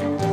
[0.00, 0.29] Bye.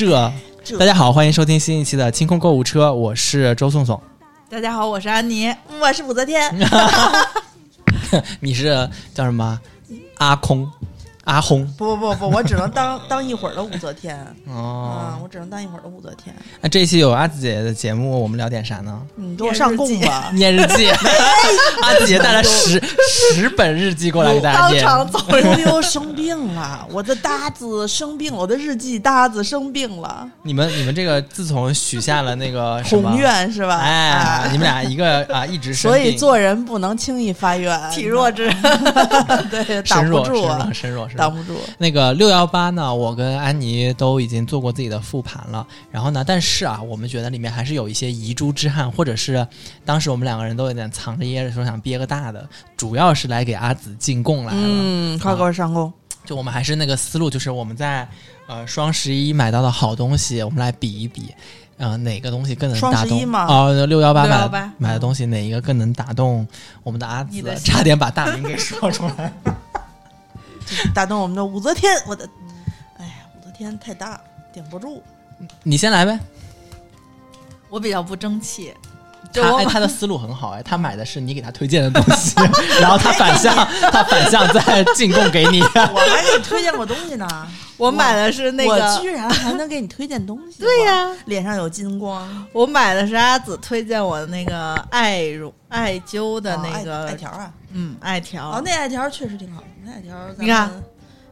[0.00, 0.32] 这，
[0.78, 4.00] 大家好，欢迎收听新一期的清空购物车，我是周颂颂，
[4.48, 5.54] 大家好，我是安妮。
[5.78, 6.50] 我是武则天，
[8.40, 9.60] 你是叫什么？
[10.16, 10.66] 阿空，
[11.30, 14.18] 阿轰不不不不，我只能当当一会儿的武则天。
[14.48, 15.20] 哦嗯，。
[15.22, 16.34] 我只能当一会儿的武则天。
[16.60, 19.00] 那这一期有阿紫姐的节目，我们聊点啥呢？
[19.14, 20.30] 你给我上供吧。
[20.34, 20.88] 念日记，
[21.82, 22.82] 阿紫姐带了十
[23.32, 24.84] 十本日记过来给大家念。
[24.84, 33.76] 当场走我又生病了，我的搭子生病了，我的日记搭子生病了，你们你们这个自从许下了那个什么宏，愿是吧？
[33.78, 38.56] 哎，啊你们俩一个啊一直生所以做人不能轻易发愿，体弱之人，
[39.50, 41.34] 对，身挡不住啊弱，身弱身弱挡。
[41.34, 41.58] 不住。
[41.78, 45.66] 那个六幺八呢，我跟安妮都已经做过自己的复盘了。
[45.90, 49.46] 然后呢，但是啊，我们觉得里面还是有一些遗珠之憾，或者是
[49.84, 54.60] 当时我们两个人都有点藏着掖着，说想憋个大的，主要是来给阿紫进贡来了。
[54.60, 55.92] 嗯，快给我上供。
[56.24, 58.08] 就我们还是那个思路，就是我们在
[58.46, 61.34] 呃双十一买到的好东西，我们来比一比。
[61.78, 63.34] 呃，哪个东西更能打动？
[63.48, 66.46] 哦，六幺八买的买的东西，哪一个更能打动
[66.82, 69.32] 我们的阿紫差点把大名给说出来。
[70.94, 72.28] 打动我们的武则天，我的，
[72.98, 74.20] 哎呀，武则天太大，
[74.52, 75.02] 顶不住。
[75.62, 76.18] 你先来呗。
[77.68, 78.74] 我比较不争气。
[79.32, 82.34] 就他哎， 他的思路很好哎，他买的是你给他推荐的东西，
[82.80, 83.54] 然后他反向
[83.92, 85.60] 他反向再进贡给你。
[85.62, 85.68] 我
[86.10, 87.28] 还给你推荐过东西呢，
[87.78, 90.58] 我买的是那个我个，居然还能给你推荐东西。
[90.58, 98.50] 对呀、脸上有金光我买的是阿紫推荐我的那个艾绒艾灸的哦那个，艾艾条啊，嗯，艾条。
[98.50, 100.70] 哦，那艾条确实挺好，那艾条你看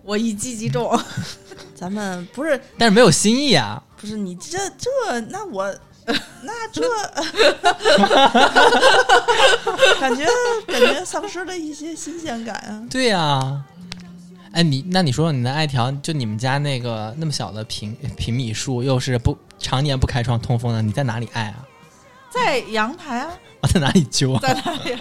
[0.03, 0.99] 我一击即中，
[1.75, 3.83] 咱们不是但是没有新意啊。
[3.97, 5.67] 不是你这这那我
[6.43, 6.83] 那这
[10.01, 10.25] 感觉
[10.67, 12.87] 感觉丧失了一些新鲜感啊。
[12.89, 13.65] 对呀、
[14.53, 21.67] 哎，你那你说说你的艾条，就你们家那个那么小的平平米数，又是不常年不开窗通风的，你在哪里艾啊？
[22.31, 24.41] 在阳台啊，我在哪里揪啊？
[24.41, 25.01] 在哪里、啊？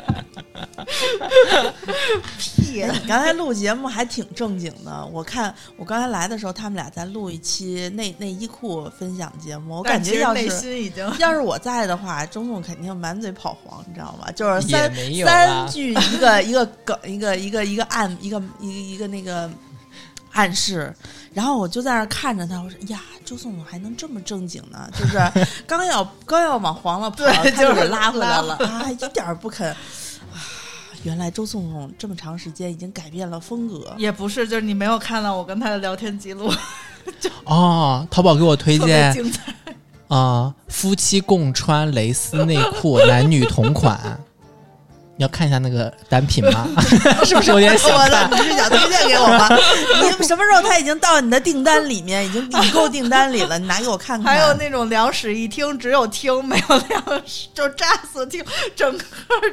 [2.38, 14.31] 屁哎，你刚才录节目还挺正经的，我看我刚才来的时候，他们俩在录一期内内衣裤分享节目，我感觉要是心已经要是我在的话，周总肯定满嘴跑黄，你知道吗？
[14.31, 14.91] 就是三
[15.25, 19.50] 三句一个一个梗，一个一个一个暗，一个一个一个那个
[20.38, 20.96] 暗示。
[21.34, 24.90] 然后我就在那儿看着他，我说呀，周总还能这么正经呢？
[24.98, 25.20] 就是
[25.68, 29.78] 刚要刚要往黄了跑，他就就是给拉回来了啊，一点儿不肯啊。
[31.03, 36.52] 原来周颂颂这么长时间已经改变了风格，也不是，就是你没有看到我跟他的聊天记录，
[37.46, 39.14] 哦，淘宝给我推荐。
[40.08, 44.18] 啊、夫妻共穿蕾丝内裤，男女同款。
[45.18, 46.68] 你要看一下那个单品吗？
[47.26, 48.32] 是不是有点想我的，看？
[48.32, 49.50] 你是想推荐给我吗？
[50.02, 53.58] 你什么时候他已经到你的订单里面，已经已购订单里了？
[53.60, 54.32] 你拿给我看看。
[54.32, 58.46] 还有那种两室一厅，只有厅没有两室，就炸死厅，
[58.76, 59.06] 整个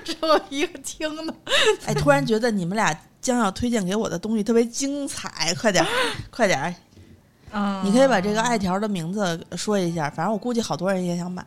[0.04, 1.34] 只有一个厅的。
[1.86, 5.88] 哎，突然觉得你们俩将要推荐给我的东西特别精彩，快点儿，
[6.30, 6.74] 快点儿！
[7.56, 11.42] 嗯你可以把这个艾条的名字说一下，反正我估计好多人也想买。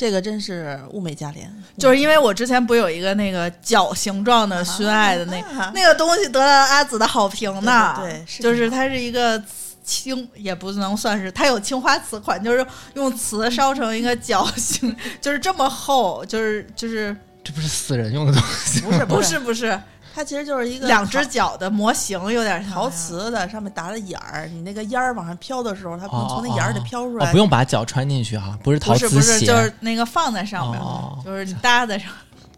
[0.00, 9.38] 这个真是物美价廉，就是因为我之前不有一个那个角形状的熏艾的那、啊那个东西得了阿紫的好评呢，对对对是就是它是一个
[9.84, 18.80] 青，也不能算是它有青花瓷款，就是用瓷烧成一个角形，就是这么厚，就是就是这不是死人用的东西。
[18.80, 19.78] 不是不，是不是
[20.12, 27.28] 它其实就是一个两只脚的模型，有点像陶瓷的，上面打了眼儿，你那个烟儿往上飘的时候，它不能从那眼儿里飘出来。
[27.28, 32.10] 哦，不用把脚穿进去哈、不是陶瓷不是不是，就是那个放在上面，哦就是你搭在上，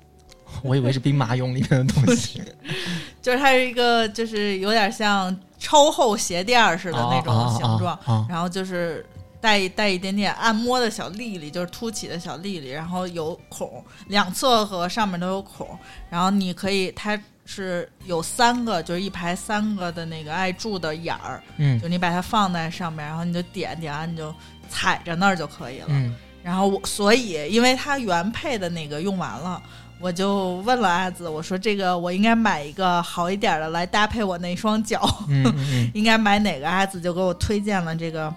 [0.64, 2.42] 我以为是兵马俑里面的东西。
[3.20, 9.04] 就是它是一个就是有点像超厚鞋垫儿似的那种形状，然后就是
[9.40, 15.68] 带带一点点按摩的小粒粒，就是凸起的小粒粒，然后有孔，两侧和上面都有孔，
[16.08, 17.20] 然后你可以它。
[17.44, 24.34] 是有三个，就是一排三个的那个爱柱的眼儿，嗯就你把它放在上面，然后你就点点完你就
[24.68, 25.86] 踩着那儿就可以了。
[25.88, 29.60] 嗯，然后我所以因为它原配的那个用完了，
[29.98, 36.68] 我就问了阿紫，我说这个我应该买一个好一点的来搭配我那双脚，嗯嗯嗯， 应该买哪个？
[36.68, 38.32] 阿紫就给我推荐了这个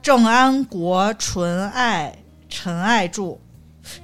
[0.00, 2.14] 正安国纯爱
[2.48, 3.40] 陈爱柱，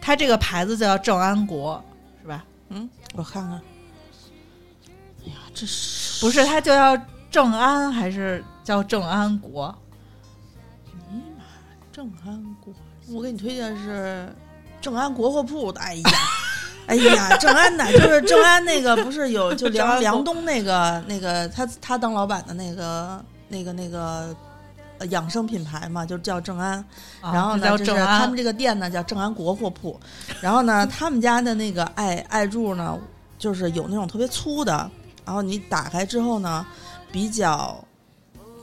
[0.01, 1.83] 它这个牌子叫正安国，
[2.23, 2.45] 是吧？
[2.69, 3.61] 嗯，我看看。
[6.21, 6.97] 不是，他就叫
[7.31, 9.75] 正安还是叫正安国？
[11.93, 12.73] 正安国？
[13.09, 14.29] 我给你推荐是
[14.81, 15.81] 正安国货铺的。
[15.81, 16.03] 哎呀，
[16.87, 24.35] 哎呀，正安的，就是正安那个，不是有 就梁梁东那个那个他他当老板的那个那个那个。
[25.01, 26.85] 呃养生品牌嘛，就叫正安。
[27.21, 29.97] 啊然后呢，就是他们这个店呢叫正安国货铺，
[30.41, 32.99] 然后呢，他们家的那个艾艾柱呢，
[33.39, 34.91] 就是有那种特别粗的，
[35.29, 36.67] 然后你打开之后呢，
[37.13, 37.85] 比较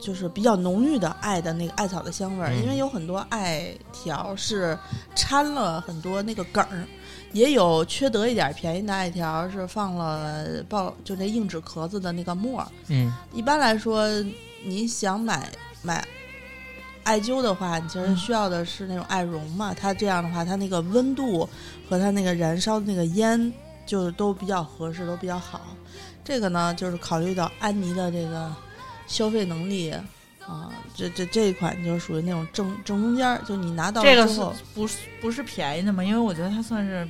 [0.00, 4.76] 就是比较浓郁的艾的那个艾草的香味儿，嗯因为有很多艾条是
[5.14, 6.84] 掺了很多那个梗儿。
[7.30, 12.66] 也有缺德一点便宜的艾条是放了爆，就那硬纸壳子的那个沫儿。
[12.88, 14.08] 嗯一般来说，
[14.64, 15.48] 你想买
[15.82, 16.04] 买
[17.04, 19.72] 艾灸的话，你其实嗯需要的是那种艾绒嘛。
[19.72, 21.48] 它这样的话，它那个温度
[21.88, 23.52] 和它那个燃烧的那个烟，
[23.86, 25.60] 就是都比较合适，都比较好。
[26.26, 28.52] 这个呢，就是考虑到安妮的这个
[29.06, 29.92] 消费能力
[30.44, 36.02] 啊，这这这一款就是属于那种正正中间儿，就你拿到这个是了之后，不是不是便宜的嘛？
[36.02, 37.06] 因为我觉得它算是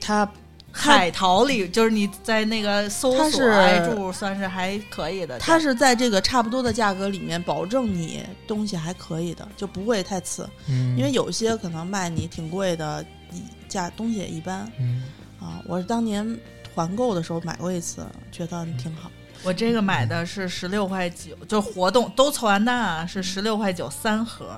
[0.00, 0.28] 它
[0.72, 5.38] 海淘里，就是你在那个搜索它是爱柱算是还可以的。
[5.38, 10.48] 它是在这个差不多的价格里面，保证你东西还可以的，就不会太次。
[10.68, 15.04] 嗯，因为有些可能卖你挺贵的，一价东西也一般嗯
[15.40, 15.62] 啊。
[15.66, 16.38] 我是当年
[16.76, 19.10] 团购的时候买过一次，觉得挺好。
[19.42, 24.50] 我这个买的是十六块九，就活动都凑完单啊，是十六块九三盒，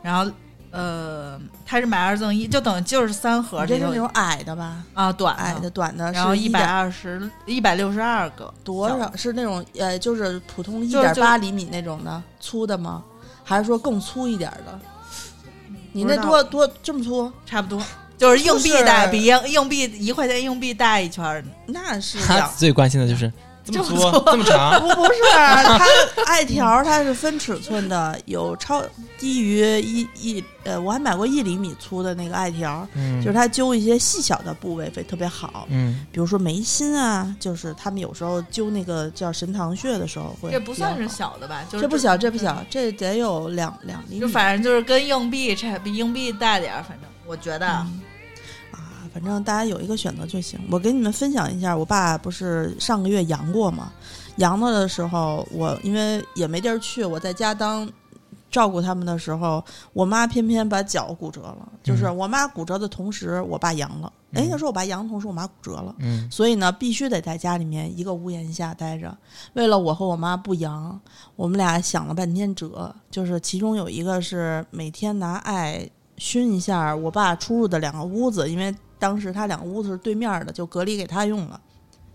[0.00, 0.30] 然后
[0.70, 4.84] 呃，它是买二赠一，就等于就是三盒这是那种矮的吧？
[4.94, 9.16] 啊短矮的、短的，然后一百二十一百六十二个多少？
[9.16, 13.02] 是那种呃，就是普通一点八厘米那种的粗的吗？
[13.42, 14.78] 还是说更粗一点的？
[15.92, 17.32] 你那多多这么粗？
[17.44, 17.82] 差不多，
[18.16, 21.44] 就是硬币就是大，比硬硬币一块钱硬币大一圈儿。
[21.66, 23.32] 那是他最关心的就是
[23.64, 23.96] 这么粗
[24.26, 25.86] 这么长， 不不是，它
[26.26, 28.82] 艾条它是分尺寸的，有超
[29.18, 41.64] 低于一一呃，我还买过一厘米粗的那个艾条，嗯，就是它揪一些细小的部位会特别好，嗯比如说眉心啊，就是他们有时候揪那个叫神堂穴的时候会，这不算是，小的吧？
[41.70, 47.66] 就是这不小，这不小，这得有两两厘米，就反正就是跟硬币差，比硬币大点儿，反正我觉得。
[47.66, 48.00] 嗯
[48.72, 50.58] 啊，反正大家有一个选择就行。
[50.70, 53.92] 我给你们分享一下，我爸不是上个月阳过吗？
[54.36, 57.88] 阳了的时候，我因为也没地儿去，我在家当
[58.50, 61.68] 照顾他们的时候，我妈偏偏把脚骨折了。
[61.84, 64.12] 就是嗯我妈骨折的同时，我爸阳了。
[64.32, 65.94] 哎，嗯那时候我爸阳的同时，我妈骨折了。
[66.00, 69.16] 嗯所以呢，必须得在家里面一个屋檐下待着。
[69.52, 71.00] 为了我和我妈不阳，
[71.36, 81.60] 我们俩想了半天辙，就是其中有一个是每天拿艾熏一下我爸出入的两个屋子，因为当时他两个屋子是对面的，就隔离给他用了，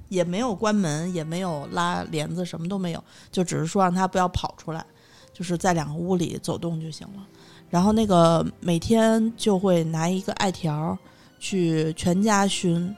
[0.07, 4.86] 也没有关门，也没有拉帘子，什么都没有，就只是说让他不要跑出来，
[5.34, 7.25] 就是在两个屋里走动就行了。
[7.69, 10.98] 然后那个每天就会拿一个艾条
[11.40, 12.96] 去全家熏。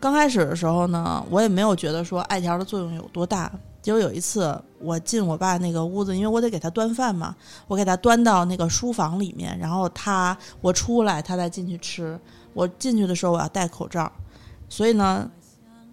[0.00, 3.52] 刚开始的时候呢，我也没有觉得说艾条的作用有多大。
[3.84, 7.36] 结果有一次，我进我爸那个屋子，因为我得给他端饭嘛，
[7.68, 12.18] 我给他端到那个书房里面，然后他我出来，他再进去吃。
[12.54, 14.10] 我进去的时候我要戴口罩，
[14.70, 15.30] 所以呢，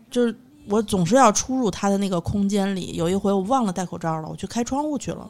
[0.10, 0.34] 就是
[0.70, 2.94] 我总是要出入他的那个空间里。
[2.94, 5.30] 有一回我忘了戴口罩了，我去开窗户去了，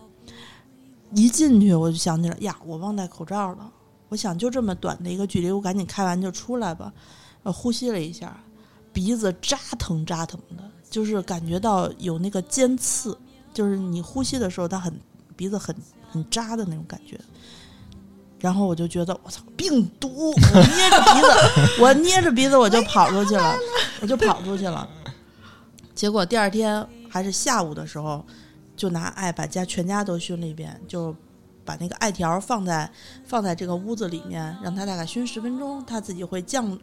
[1.16, 3.72] 一进去我就想起来呀，我忘戴口罩了。
[4.10, 6.94] 我想就这么短的一个距离，我赶紧开完就出来吧。
[7.42, 8.40] 呃，呼吸了一下，
[8.94, 13.18] 鼻子扎疼扎疼的，就是感觉到有那个尖刺，
[13.52, 14.94] 就是你呼吸的时候，它很
[15.36, 15.74] 鼻子很
[16.12, 17.20] 很扎的那种感觉。
[18.40, 20.32] 然后我就觉得我操，病毒！
[20.32, 23.56] 我捏着鼻子，我捏着鼻子我就跑出去了，
[24.02, 24.88] 我就跑出去了。
[25.96, 28.26] 结果第二天还是下午的时候，
[28.76, 31.16] 就拿艾把家全家都熏了一遍，就
[31.64, 32.92] 把那个艾条放在
[33.24, 36.78] 放在这个屋子里面，让它大概熏十分钟，它自己会降。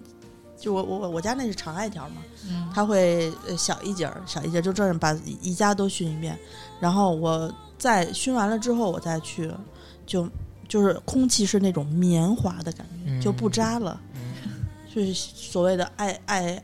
[0.60, 2.16] 就我我我家那是长艾条嘛，
[2.48, 6.38] 嗯，它会呃小一截儿，小一截儿，就这样把一家都熏一遍。
[6.80, 9.50] 然后我再熏完了之后，我再去，
[10.04, 10.28] 就
[10.68, 14.00] 就是空气是那种棉滑的感觉，嗯就不扎了，
[14.94, 16.62] 就是所谓的艾艾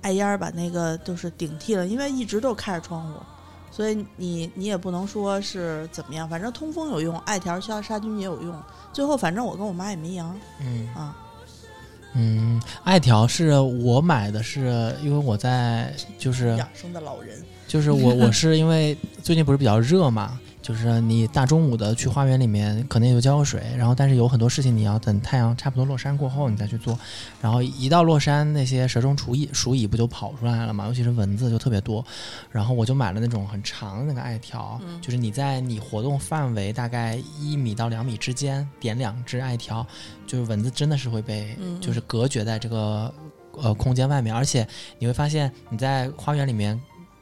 [0.00, 3.20] 艾烟儿把那个就是顶替了，因为一直都开着窗户。
[3.68, 8.62] 所以你你也不能说是怎么样，反正通风有用，艾条消杀菌也有用。
[8.90, 11.14] 最后反正我跟我妈也没阳嗯啊，
[12.16, 17.36] 嗯，艾条是我买的是，因为我在就是养生的老人，
[17.68, 26.98] 就是我我是因为最近不是比较热嘛，就是你大中午的去花园里面可能也就浇个水，然后但是有很多事情你要等太阳差不多落山过后你再去做，
[27.40, 32.04] 然后一到落山那些蛇虫鼠蚁鼠蚁不就跑出来了嘛，尤其是蚊子就特别多，
[32.50, 39.86] 然后我就买了那种很长的那个艾条，嗯就是你在你活动范围大概一米到两米之间点两只艾条，
[40.26, 43.14] 就是蚊子真的是会被就是隔绝在这个
[43.52, 44.66] 呃空间外面，而且
[44.98, 46.80] 你会发现你在花园里面，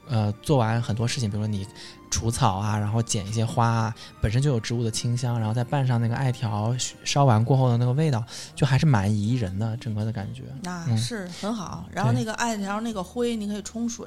[0.09, 1.67] 呃，做完很多事情，比如说你
[2.15, 6.73] 除草啊，然后剪一些花啊，本身就有植物的清香，然后再拌上那个艾条
[7.05, 11.87] 烧完过后的那个味道，就还是蛮宜人的，整个的感觉，那嗯是很好。
[11.91, 14.07] 然后那个艾条那个灰，你可以冲水，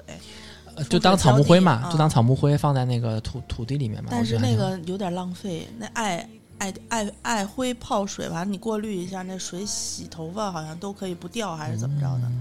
[0.76, 4.08] 呃就当草木灰嘛，就当草木灰放在那个土土地里面嘛。
[4.10, 5.68] 但是那个有点浪费。
[5.78, 12.32] 那艾艾艾艾灰泡水完，你过滤一下，那水洗头发好像都可以不掉，还是怎么着的？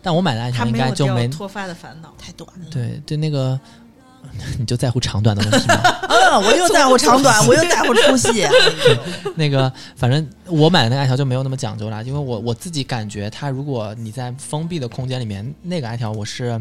[0.00, 2.14] 但我买的艾条应他没有该就没掉脱发的烦恼。
[2.16, 2.66] 太短了。
[2.70, 3.58] 对对那个，
[4.58, 5.80] 你就在乎长短的问题吗？
[6.08, 8.46] 嗯，我又在乎长短， 我又在乎粗细。
[9.34, 16.60] 那个，反正我买的那个艾条就没有那么讲究啦，因为我我自己感觉，它如果你在封闭的空间里面，那个艾条我是，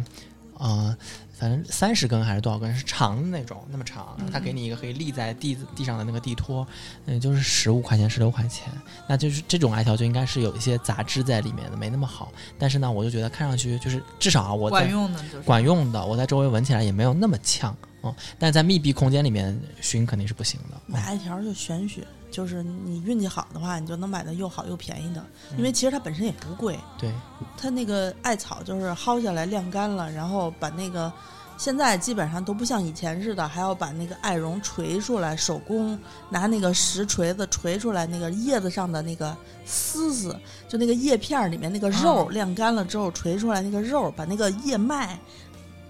[0.58, 0.96] 呃，
[1.38, 6.68] 反正三十根还是多少根是长的那种，那么长，他给你一个可以立在地地上的那个地托，
[7.06, 8.74] 嗯，就是十五块钱、十六块钱，
[9.08, 12.32] 那就是这种艾条就应该是有一些杂质在里面的，没那么好。
[12.58, 15.42] 但是呢，我就觉得看上去就是至少啊，我在管用的就是。
[15.42, 20.78] 管用的，我在周围闻起来也没有那么呛，嗯，但在密闭空间里面熏肯定是不行的。
[20.88, 25.26] 嗯买艾条就玄学，就是你运气好的话，你就能买到又好又便宜的，
[25.58, 26.80] 因为其实它本身也不贵。
[26.98, 27.12] 对，
[27.58, 31.12] 它那个艾草就是薅下来晾干了，然后把那个
[31.58, 36.00] 现在基本上都不像以前似的，还要把那个艾绒锤出来，手工
[36.30, 39.36] 拿那个石锤子锤出来那个叶子上的那个
[39.66, 40.40] 丝丝，
[40.70, 45.20] 就那个叶片儿里面那个肉、啊晾干了之后锤出来那个肉，把那个叶脉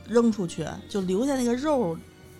[0.07, 1.97] 扔出去，就留下那个肉。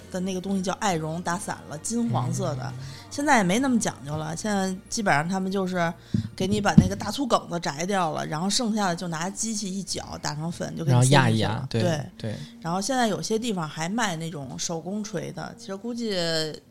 [0.09, 2.73] 的那个东西叫艾绒，打散了，金黄色的。
[3.11, 5.93] 现在也没那么讲究了，现在基本上他们就是
[6.33, 12.01] 给你把那个大粗梗子摘掉了，然后剩下的就拿机器一搅，打成粉就给你压一压，对对。
[12.17, 16.15] 对，然后现在有些地方还卖那种手工锤的，其实估计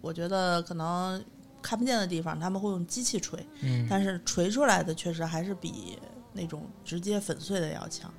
[0.00, 1.22] 我觉得可能
[1.60, 5.98] 看不见的地方他们会用机器锤，嗯但是锤出来的确实还是比
[6.32, 8.10] 那种直接粉碎的要强。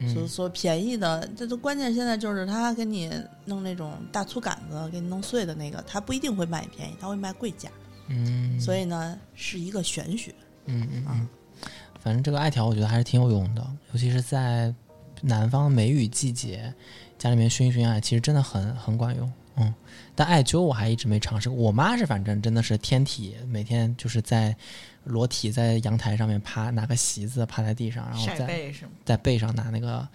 [0.00, 3.10] 所以嗯说便宜的，这都关键现在就是他给你
[3.44, 7.68] 弄那种大粗杆子给你弄碎的那个，他不一定会卖便宜，他会卖贵价。
[8.08, 10.30] 嗯，所以呢，是一个玄学。
[10.30, 10.34] 啊
[10.66, 11.28] 嗯嗯嗯，
[12.00, 14.74] 反正这个艾条我觉得还是挺有用的，尤其是在
[15.20, 16.72] 南方梅雨季节，
[17.18, 19.32] 家里面熏一熏艾，其实真的很很管用。
[19.56, 19.74] 嗯，
[20.14, 21.58] 但艾灸我还一直没尝试过。
[21.58, 24.56] 我妈是反正真的是天体，每天就是在
[25.04, 28.72] 裸体在阳台上面趴，拿个席子趴在地上，然后晒在？
[29.04, 30.06] 在背上拿那个，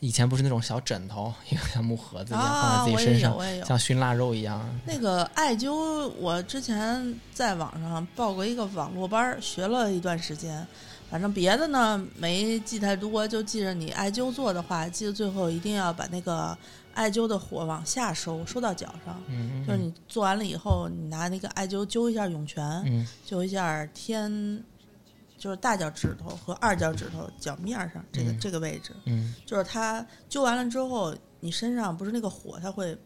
[0.00, 3.38] 以前不是那种小枕头，一个像木盒子一样放在自己身上。
[3.64, 4.68] 像熏腊肉一样。
[4.84, 10.66] 那个艾灸，我之前在网上报过一个网络班儿，学了一段时间。
[11.08, 16.56] 反正别的呢没记太多，就记着你艾灸做的话，记得最后一定要把那个
[16.94, 19.20] 艾灸的火往下收，收到脚上。
[19.28, 24.62] 嗯，就是你做完了以后，你拿那个艾灸灸一下涌泉，嗯灸一下天，
[25.38, 28.92] 就是大脚趾头和二脚趾头脚面儿上这个、嗯这个位置。
[29.06, 32.96] 嗯就是它灸完了之后，你身上不是那个火，它会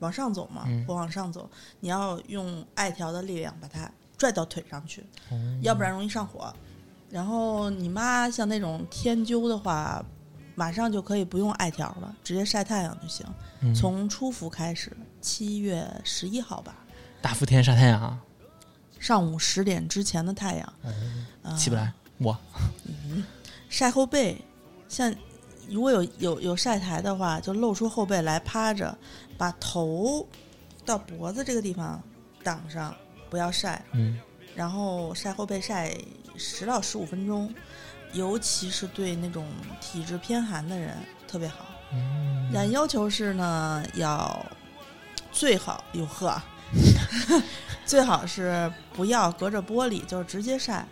[0.00, 1.48] 往上走嘛，嗯火往上走，
[1.80, 6.52] 你要用艾条的力量把它拽到腿上去，哦要不然容易上火。
[7.10, 10.04] 然后你妈像那种天灸的话，
[10.58, 13.24] 马上就可以不用艾条了，直接晒太阳就行。
[13.60, 16.74] 嗯从初伏开始，七月十一号吧，
[17.22, 18.18] 大伏天晒太阳啊，
[18.98, 20.72] 上午十点之前的太阳，
[21.42, 21.92] 呃起不来。
[22.18, 22.36] 我
[23.68, 24.36] 晒后背，
[24.88, 25.14] 像
[25.68, 28.98] 如果有有有晒台的话，就露出后背来趴着，
[29.36, 30.26] 把头
[30.84, 32.02] 到脖子这个地方
[32.42, 32.92] 挡上，
[33.30, 34.18] 不要晒，嗯
[34.56, 35.96] 然后晒后背晒
[36.36, 37.54] 十到十五分钟，
[38.12, 39.46] 尤其是对那种
[39.80, 40.96] 体质偏寒的人
[41.26, 41.56] 特别好。
[41.92, 44.44] 嗯但要求是呢，要
[45.30, 46.40] 最好哟呵，
[47.84, 50.86] 最好是不要隔着玻璃，就是直接晒。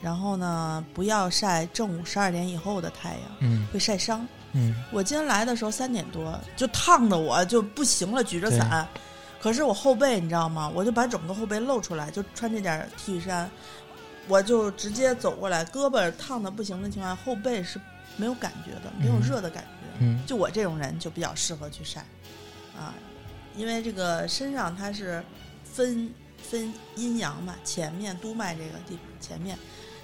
[0.00, 4.26] 然后呢，不要晒正午十二点以后的太阳，嗯会晒伤。
[4.52, 8.86] 嗯我今天来的时候三点多，就烫的我就不行了，举着伞。
[9.40, 10.70] 可是我后背你知道吗？
[10.74, 13.50] 我就把整个后背露出来，就穿这件 T 恤衫，
[14.28, 17.80] 我就直接走过来，胳膊烫的不行的情况下，后背是
[18.16, 19.68] 没有感觉的，没有嗯热的感觉。
[20.00, 20.24] 嗯。
[20.26, 22.00] 就我这种人就比较适合去晒，
[22.76, 22.94] 啊，
[23.56, 25.22] 因为这个身上它是
[25.64, 26.10] 分
[26.42, 29.58] 分阴阳嘛，前面督脉这个地方前面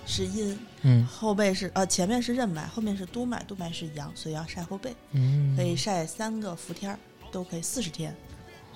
[0.06, 1.06] 是阴，嗯。
[1.06, 6.98] 后背是呃前面是任脉，后面是督脉，督脉是阳，所以要晒后背，嗯，可以晒三个伏天儿，
[7.32, 8.14] 都可以四十天，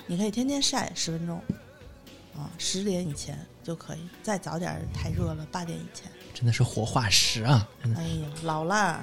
[0.07, 1.41] 你可以天天晒十分钟，
[2.37, 6.09] 啊，十点以前就可以，再早点太热了，八点以前。
[6.35, 9.00] 真的是活化石啊，真的，哎呀，老了，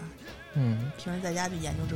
[0.53, 1.95] 嗯，平时在家就研究这。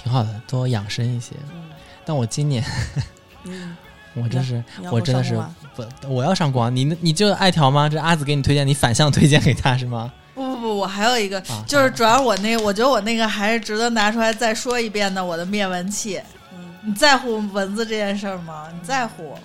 [0.00, 1.34] 挺好的，多养生一些。
[1.52, 1.70] 嗯
[2.04, 2.62] 但我今年
[3.42, 3.76] 嗯，
[4.14, 4.62] 我真是
[4.92, 5.36] 我真的是
[5.74, 7.88] 不，我要上光，你你就爱调吗？
[7.88, 10.12] 这阿紫给你推荐，你反向推荐给他是吗？
[10.32, 15.24] 不不不，我还有一个，啊就是主要我那个，我觉得我那个还是值得拿出来再说一遍的。
[15.24, 16.20] 我的灭蚊器，
[16.52, 18.68] 嗯，你在乎蚊子这件事儿吗？
[18.72, 19.36] 你在乎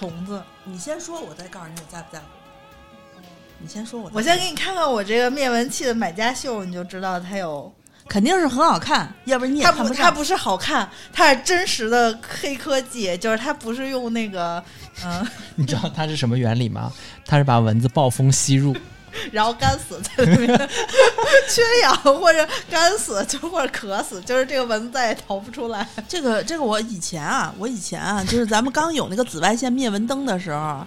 [0.00, 0.42] 虫子？
[0.64, 2.24] 你先说，我再告诉你我在不在乎。
[3.58, 7.70] 你先说我，我先给你看看我这个灭蚊器的买家秀，你就知道它有。
[8.08, 9.88] 肯定是很好看，要不然你也它看它。
[9.90, 14.64] 不它不是好看，它是真实的黑科技，就是它不是用那个
[15.04, 16.90] 嗯， 你知道它是什么原理吗？
[17.26, 18.74] 它是把蚊子暴风吸入，
[19.32, 20.68] 然后干死在里面，
[21.48, 25.86] 缺氧或者干死，就或者渴死，就是这个蚊子再也逃不出来。
[26.08, 30.86] 这个这个，我以前啊，我以前啊，就是咱们刚有那个紫外线灭蚊灯的时候，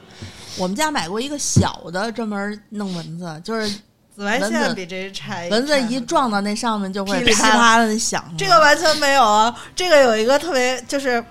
[0.57, 3.67] 我们家买过一个小的，专门弄蚊子，就是
[4.15, 8.23] 紫外线比这差蚊子一撞到那上面就会噼里啪啦的响。
[8.37, 9.55] 这个完全没有啊！
[9.75, 11.23] 这个有一个特别，就是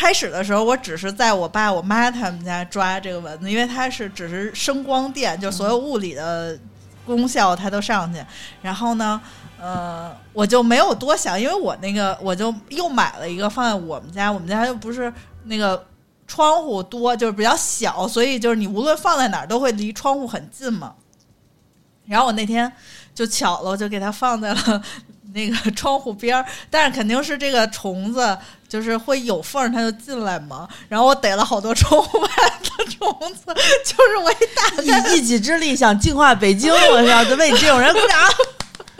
[0.00, 6.58] 开始的时候，我只是在我爸我妈他们家抓这个蚊子，因为它是只是声光电，就所有物理的
[7.04, 8.24] 功效它都上去。
[8.62, 9.20] 然后呢，
[9.60, 15.12] 呃，我就没有多想，因为我那个我就又买了一个放在我们家，我们家又不是
[15.44, 15.86] 那个。
[16.26, 20.94] 窗户多就是比较小，所以就是你无论放在哪儿都会离窗户很近嘛。
[22.06, 22.72] 然后我那天
[23.12, 24.82] 就巧了，我就给它放在了
[25.32, 28.36] 那个 窗户边儿，但是肯定是这个虫子
[28.68, 30.68] 就是会有缝儿，它就进来嘛。
[30.88, 32.28] 然后我逮了好多 窗户外
[32.62, 38.18] 的虫子，就是我一打开，一一己之力想净化北京，我操就为你这种人鼓掌。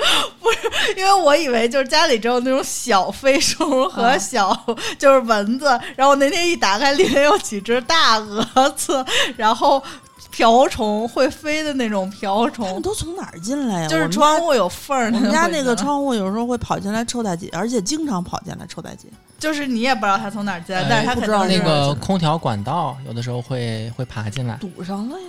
[0.40, 0.58] 不是
[0.96, 4.58] 因为我以为就是家里只有那种小飞虫和小、
[4.98, 9.04] 就是蚊子，然后我那天一打开，里面有几只大蛾子，
[9.36, 9.82] 然后
[10.30, 13.88] 瓢虫会飞的那种瓢他们虫，都从哪儿进来呀？
[13.88, 19.08] 就是窗户有缝儿，我们家那个窗户有时候会跑进来臭大姐，而且经常跑进来臭大姐。
[19.38, 25.26] 就是你也不知道它从哪儿进来，哎但是它不知道那个空调管道有的时候会会爬进来，堵上了呀，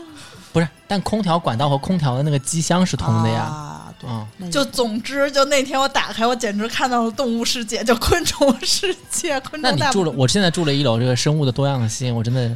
[0.51, 3.43] 不是，但空调管道和空调的那个机箱是通的呀。
[3.43, 4.09] 啊，对，
[4.39, 9.39] 嗯，就总之，就那天我打开，我简直看到了动物世界，就昆虫世界。
[9.39, 12.51] 昆虫那你住了，我现在住了一楼，这个生物的多样性，我真的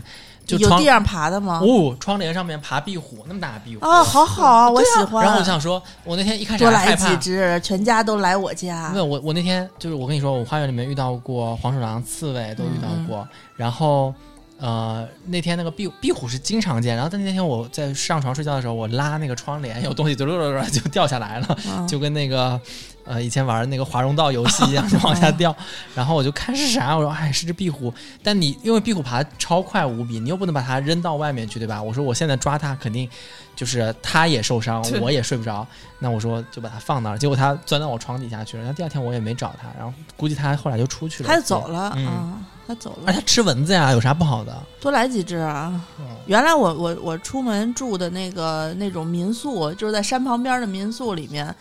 [0.45, 1.59] 就有地上爬的吗？
[1.63, 5.23] 哦，窗帘上面爬壁虎，那么大的壁虎啊，好好啊，我喜欢。
[5.23, 8.97] 然后我就想说，我那天一开始多来几，只，全家都来我家没。
[8.97, 14.13] 有我我那天就是我跟你说，我花园里面遇到过黄鼠狼、刺猬都遇到过，然后。
[14.57, 22.57] 呃，那天那个壁壁虎是经常见，然后但那天我在上床睡觉的时候，我拉那个窗帘，有东西就就掉下来了，嗯就跟那个
[23.05, 25.55] 呃以前玩的那个华容道游戏一样， 就往下掉。
[25.93, 31.81] 然后我就看是啥，我说哎是只壁虎，但你因为壁虎爬得超快无比，你又不能把它扔到外面去，对吧？
[31.81, 33.09] 我说我现在抓它肯定
[33.55, 35.65] 就是它也受伤，我也睡不着，
[35.99, 38.63] 那我说就把它放那儿，结果它钻到我床底下去了。
[38.63, 42.33] 然后第二天我也没找它，然后估计它后来就出去了，它就走了嗯啊，
[42.67, 43.19] 它走了而且。
[43.19, 44.55] 它吃蚊子呀，有啥不好的？
[44.81, 45.81] 多来几只啊！
[45.99, 51.53] 嗯原来我我我出门住的那个那种民宿，就是在山旁边的民宿里面，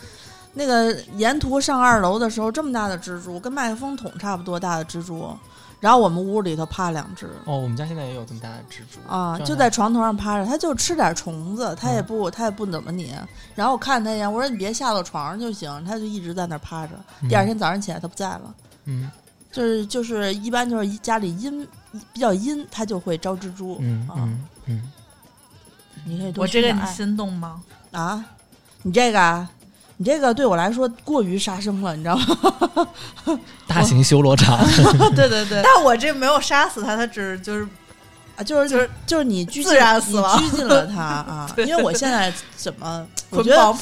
[0.54, 5.36] 那个沿途上二楼的时候，这么大的蜘蛛，跟麦克风筒差不多大的蜘蛛，
[5.80, 7.26] 然后我们屋里头趴两只。
[7.44, 13.14] 哦，我们家现在也有这么大的蜘蛛啊，就在床头上趴着，它就吃点虫子，它也嗯不，它也不怎么你。
[13.54, 16.92] 然后我看它一眼，我说你别下到床上就行，它就一直在那儿趴着。
[17.28, 18.54] 第二天早上起来，它不在了。
[18.84, 19.10] 嗯
[19.50, 21.64] 就是就是一般就是家里阴
[22.12, 23.74] 比较阴，它就会招蜘蛛。
[23.74, 24.92] 啊，嗯嗯嗯，
[26.04, 27.62] 你可以多我这个你心动吗？
[27.92, 28.24] 啊，
[28.82, 29.48] 你这个啊，
[29.96, 32.88] 你这个对我来说过于杀生了，你知道吗？
[33.66, 34.58] 大型修罗场，
[35.14, 37.66] 对对对，但我这没有杀死他，他只是就是
[38.36, 41.54] 啊，就是就是就是你拘禁自然死亡你拘禁了他 啊。
[41.58, 43.56] 因为我现在怎么，我觉得。
[43.64, 43.72] 我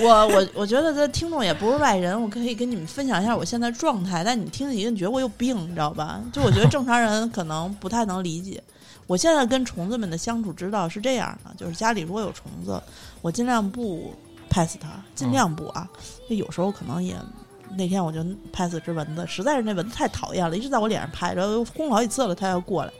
[0.00, 6.20] 我我我觉得这听众也不是外人，我可以跟你们分享一下我现在状态，但你听着一定觉得我有病，你知道吧？
[6.32, 8.62] 就我觉得正常人可能不太能理解。
[9.06, 12.80] 我现在跟虫子们的相处之道是这样的，就是家里如果有虫子，
[13.20, 14.14] 我尽量不
[14.48, 15.88] 拍死它，尽量不啊。
[16.28, 17.16] 就有时候可能也，
[17.76, 22.92] 那天我就拍死只蚊子，实在是那蚊子太讨厌了，一直在我脸上拍，然后轰了好几次了，它要过来。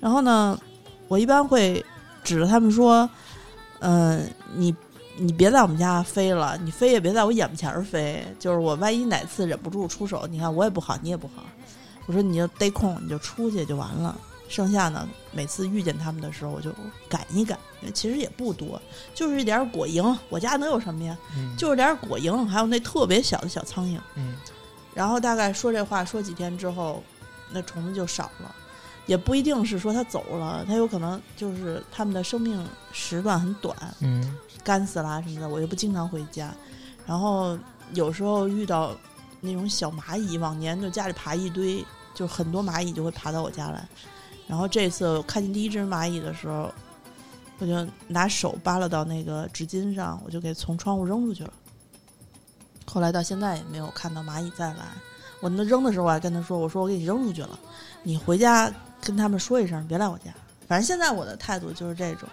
[0.00, 0.58] 然后呢，
[1.08, 1.84] 我一般会
[2.22, 3.08] 指着他们说，
[3.80, 4.74] 嗯、你
[5.16, 8.24] 你别在我们家飞了，你飞也别在我眼前儿飞。
[8.38, 11.44] 就是我万一哪次忍不住出手，你看我也不好，你也不好。
[12.06, 14.14] 我说你就逮空你就出去就完了
[14.48, 16.72] 剩下呢，每次遇见它们的时候，我就
[17.08, 17.58] 赶一赶，
[17.92, 18.80] 其实也不多，
[19.14, 20.16] 就是一点儿果蝇。
[20.28, 21.16] 我家能有什么呀？
[21.36, 23.98] 嗯就是点儿果蝇，还有那特别小的小苍蝇。
[24.16, 24.34] 嗯
[24.94, 27.02] 然后大概说这话说几天之后，
[27.50, 28.54] 那虫子就少了，
[29.06, 36.54] 也不一定是说它走了，它有可能就是它们的生命时段很短，嗯干死啦什么的，我又不经常回家，
[37.06, 37.58] 然后
[37.92, 38.92] 有时候遇到
[39.40, 43.86] 那种小蚂蚁，往年就家里爬一堆，就很多蚂蚁就会爬到我家来，
[44.54, 46.72] 然后这次我看见第一只蚂蚁的时候，
[47.58, 51.52] 我就拿手扒拉到那个纸巾上，我就给从窗户扔出去了。
[52.86, 54.84] 后来到现在也没有看到蚂蚁再来。
[55.40, 57.58] 我那扔的时候，我还跟他说：“我说我给你扔出去了，
[58.04, 60.32] 你回家跟他们说一声，别来我家。”
[60.68, 62.28] 反正现在我的态度就是这种。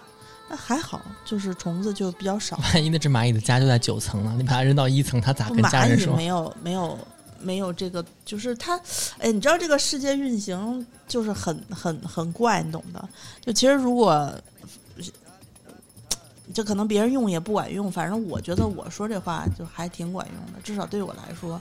[0.48, 2.56] 那还好，就是虫子就比较少。
[2.58, 4.32] 万一那只蚂蚁的家就在九层呢？
[4.36, 6.12] 你把它扔到一层，它咋跟家人说？
[6.12, 6.96] 蚂蚁没有没有
[7.42, 8.80] 没有这个，就是他，
[9.18, 13.08] 哎，你知道这个世界运行就是很很很怪，你懂的。
[13.40, 14.32] 就其实如果
[16.54, 21.60] 就可能别人用也不管用，反正我觉得我说这话就还挺管用的，至少对我来说。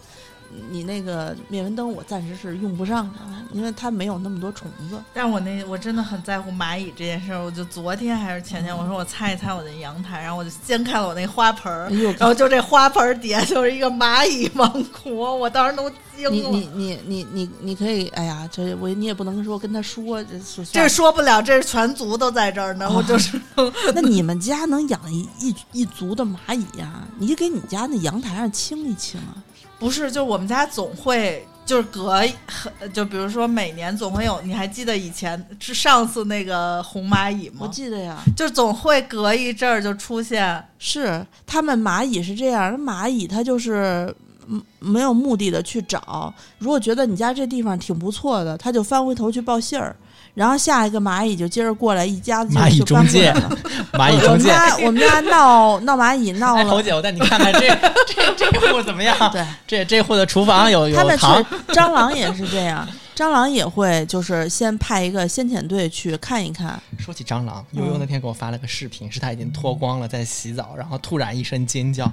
[0.69, 3.19] 你那个灭蚊灯，我暂时是用不上的，
[3.53, 5.01] 因为它没有那么多虫子。
[5.13, 16.29] 但我那我真的很在乎蚂蚁这件事儿，我就昨天还是前天，我说我擦一擦我的阳台，然后我就掀开了我那花盆儿哎，然后就这花盆儿底下就是一个蚂蚁王国，我当时都惊了。
[16.29, 23.39] 你你你你你你可以，哎呀，这我你也不能说跟他说，这是这说不了，这是全族都在这儿呢，我就是
[23.93, 29.35] 那你们家能养一一一族的蚂蚁呀、你就给你家那阳台上清一清啊。
[29.81, 37.61] 不是，就我们家总会就是隔很，就比如说每年总会有，你还记得以前是上次那个红蚂蚁吗？
[37.61, 37.67] 我？
[37.67, 44.15] 记得呀，就总会隔一阵儿就出现，是他们蚂蚁是这样，那蚂蚁它就是
[44.47, 49.95] 嗯没有目的的去找，如果觉得你家这地方挺不错的，它就翻回头去报信儿，
[50.33, 53.33] 然后下一个蚂蚁就接着过来，一家子就蚂蚁中介
[53.93, 54.47] 蚂蚁我们中介。
[54.49, 57.67] 家我们家闹 闹蚂蚁闹哎，了侯，姐，我带你看看这
[58.35, 59.15] 这这户怎么样？
[59.31, 59.45] 对。
[59.67, 72.05] 这这户的厨房有有他们去糖，蟑螂也是这样，蟑螂也会就是先派一个先遣队去看一看，说起蟑螂，悠悠嗯那天给我发了个视频，是他已经脱光了在洗澡，然后突然一声尖叫，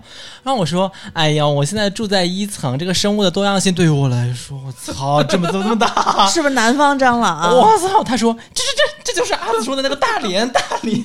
[0.43, 7.49] 然后我说：“哎呀，我现在住在一层，这个生物的多样性对于我来说，我操，这么这么大， 是不是南方蟑螂啊？
[7.51, 11.03] 我操！”他说：“这这这这就是阿紫说的那个大连大连。”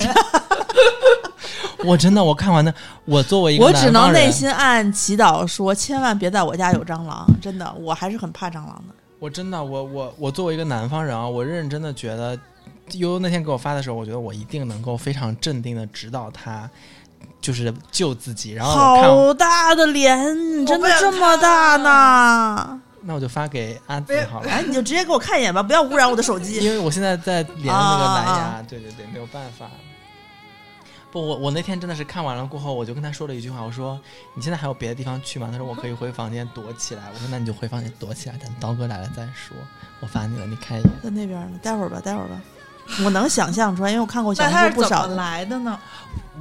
[1.85, 2.73] 我真的，我看完的，
[3.05, 7.27] 我作为一个我只能内心暗暗祈祷说，千万别在我家有蟑螂。
[7.41, 8.95] 真的，我还是很怕蟑螂的。
[9.23, 12.37] 我真的，我我我作为一个南方人啊，我认真的觉得，
[12.95, 16.69] 悠悠那天给我发的时候，我觉得我一定能够非常镇定的指导他，
[17.39, 18.51] 就是救自己。
[18.51, 22.81] 然后好大的脸，你真的这么大呢？
[23.03, 26.57] 那我就发给阿紫好了，哎，你就直接给我看一眼吧，不要污染我的手机。
[26.57, 29.69] 因为我现在在连着那个蓝牙，啊对对对，没有办法。
[31.13, 33.99] 不，我我那天真的是看完了过后，我就跟他说了一句话，我说
[34.33, 35.47] 你现在还有别的地方去吗？
[35.51, 37.03] 他说我可以回房间躲起来。
[37.13, 39.55] 我说那你就回房间躲起来，等刀哥来了再说。
[39.99, 40.91] 我发你了，你看一眼。
[41.03, 42.41] 在那边呢，待会儿吧，待会儿吧。
[43.05, 45.05] 我能想象出来，因为我看过小那红书不少。
[45.05, 45.79] 来的呢？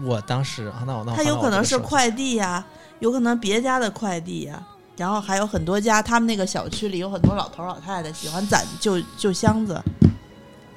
[0.03, 2.11] 我当时啊，那我那我它有可能是快。
[2.11, 2.65] 递呀、
[3.01, 4.61] 有可能别家的快递呀、
[4.97, 9.81] 然后还有很多家，他们那个小区里有很多老头老太太喜欢攒旧旧箱子。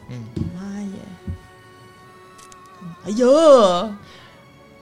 [0.09, 0.74] 嗯，妈耶！
[3.05, 3.95] 哎呦，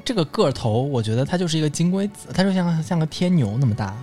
[0.06, 3.94] 这个个头，我觉得它就是一个金龟子，它就像像个天牛那么大。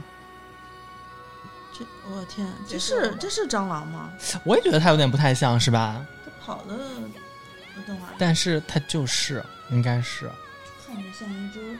[1.72, 4.10] 这我天，这这是是这是蟑螂吗？
[4.44, 6.04] 我也觉得它有点不太像是吧？
[6.24, 6.76] 它跑的，
[7.86, 10.30] 等会儿但是它就是，应该是，
[10.86, 11.78] 看着像一只。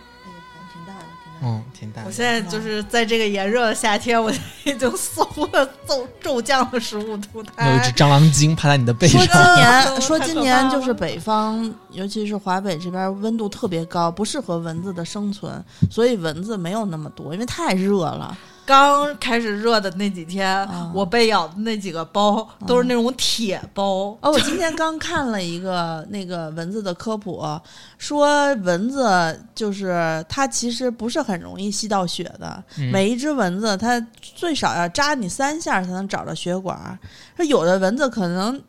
[1.43, 2.03] 嗯，挺大。
[2.07, 4.31] 我现在就是在这个炎热的夏天，我
[4.65, 5.23] 已经搜
[5.53, 7.91] 了骤骤降的食物图有一只。
[7.93, 18.37] 蟑螂精趴在你的背上说上今，年说今年 就是北方，尤其是华北这边温度特别高，不适合蚊子的生存，所以蚊子没有那么多，因为太热了。
[18.71, 24.17] 刚开始热的那几天，啊我被咬的那几个包都是那种铁包。
[24.21, 27.45] 哦，我今天刚看了一个那个蚊子的科普，
[27.99, 36.97] 说蚊子就是它其实不是很容易吸到血的，嗯每一只蚊子它最少要扎你三下才能找着血管儿，
[37.37, 38.63] 说有的蚊子可能。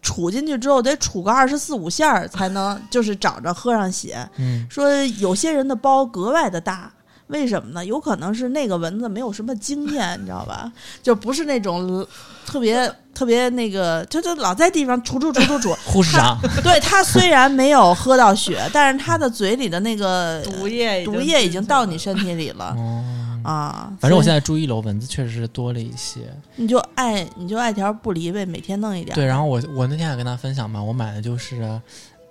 [0.00, 4.26] 杵进去之后得杵个二十四五下儿才能，就是找着喝上血。
[4.36, 6.90] 嗯，说有些人的包格外的大，
[7.28, 7.84] 为什么呢？
[7.84, 10.70] 有可能是那个蚊子没有什么经验， 你知道吧？
[11.02, 12.06] 就不是那种
[12.44, 15.74] 特别特别那个，就就老在地方杵杵杵杵杵。
[15.86, 22.18] 护士长，对他虽然没有喝到血，但是他的嘴里的那个毒液毒液已经到你身。
[22.18, 22.74] 体里了。
[22.76, 23.04] 哦，
[23.44, 23.92] 啊。
[24.00, 26.22] 反正我现在在住一楼，蚊子确实是多了一些。
[26.56, 29.14] 你就爱你就爱条不离呗，每天弄一点。
[29.14, 31.80] 对，然后我我那天还跟他分享嘛，我买的就是，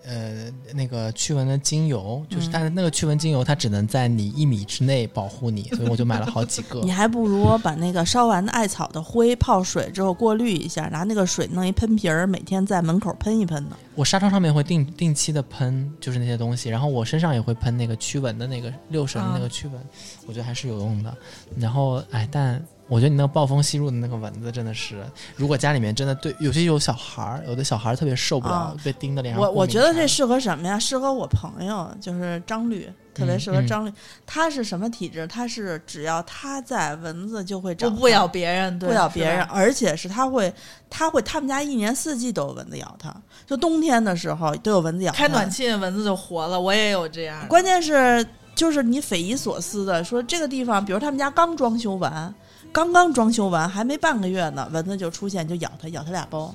[0.08, 6.90] 呃，那个驱蚊的精油，就是嗯但是那个驱蚊精油它只能在你一米之内保护你， 所以我就买了好几个你。
[6.92, 13.78] 还不如把那个烧完的艾草的灰泡水之后过滤一下，拿那个水弄一喷瓶儿，每天在门口喷一喷呢。
[13.96, 19.82] 我纱窗上面会定定期的喷，就是那些东西，然后我身上也会喷那个驱蚊的那个六神的那个驱蚊，
[20.26, 21.14] 我觉得还是有用的。
[21.58, 25.04] 然后哎，但我觉得你那个暴风吸入的那个蚊子真的是，
[25.36, 30.80] 如果家里面真的对，有些有小孩儿，有的小孩儿特别受不了、啊被叮的脸上我我觉得这适合什么呀？
[30.80, 33.92] 适合我朋友，就是张律，特别适合嗯张律。
[34.26, 35.28] 他是什么体质？
[35.28, 40.54] 他是只要他在，蚊子就会找他不不咬别人，对不咬别人，而且是他会，
[40.90, 43.14] 他会，他们家一年四季都有蚊子咬他，
[43.46, 45.18] 就冬天的时候都有蚊子咬他。
[45.18, 47.46] 开暖气蚊子就活了，我也有这样。
[47.50, 52.34] 关键是就是你匪夷所思的说这个地方，比如他们家刚装修完，
[52.78, 56.54] 刚刚装修完，还没半个月呢，蚊子就出现就咬他，咬他俩包。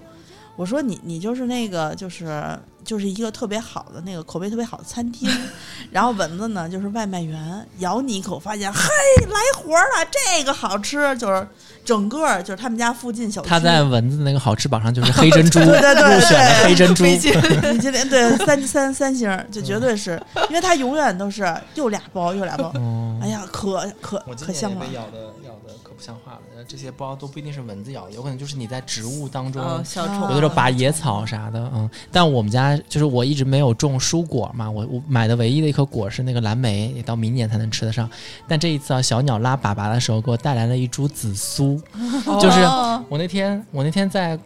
[0.55, 5.31] 我说你你就是那个就是就是一个特别好的那个口碑特别好的餐厅，
[5.91, 8.81] 然后蚊子呢就是外卖员咬你一口，发现嘿
[9.27, 11.47] 来活了，这个好吃，就是
[11.85, 17.05] 整个就是他们家附近小区，他在蚊子那个好吃榜上就是黑珍珠， 对对对入选了黑珍珠。
[17.05, 17.33] 毕竟
[17.73, 24.93] 米其林对三三三星儿，就绝对是因为他永远都是又俩包又俩包，哦哎呀，可可可香了被。
[24.93, 26.39] 咬的咬的可不像话了。
[26.69, 29.61] 这些包都不一定是蚊子咬的，有可能就是你在植物当中。
[29.61, 38.09] 哦，小啊虫，有的时候拔野草啥的，嗯，但我们家就是我一直没有种蔬果嘛，我我买的唯一的一颗果是那个蓝莓，也到明年才能吃得上。
[38.47, 41.81] 但这一次啊，小鸟拉粑粑的时候给我带来了一株紫苏，
[42.41, 44.39] 就是哦我那天我那天在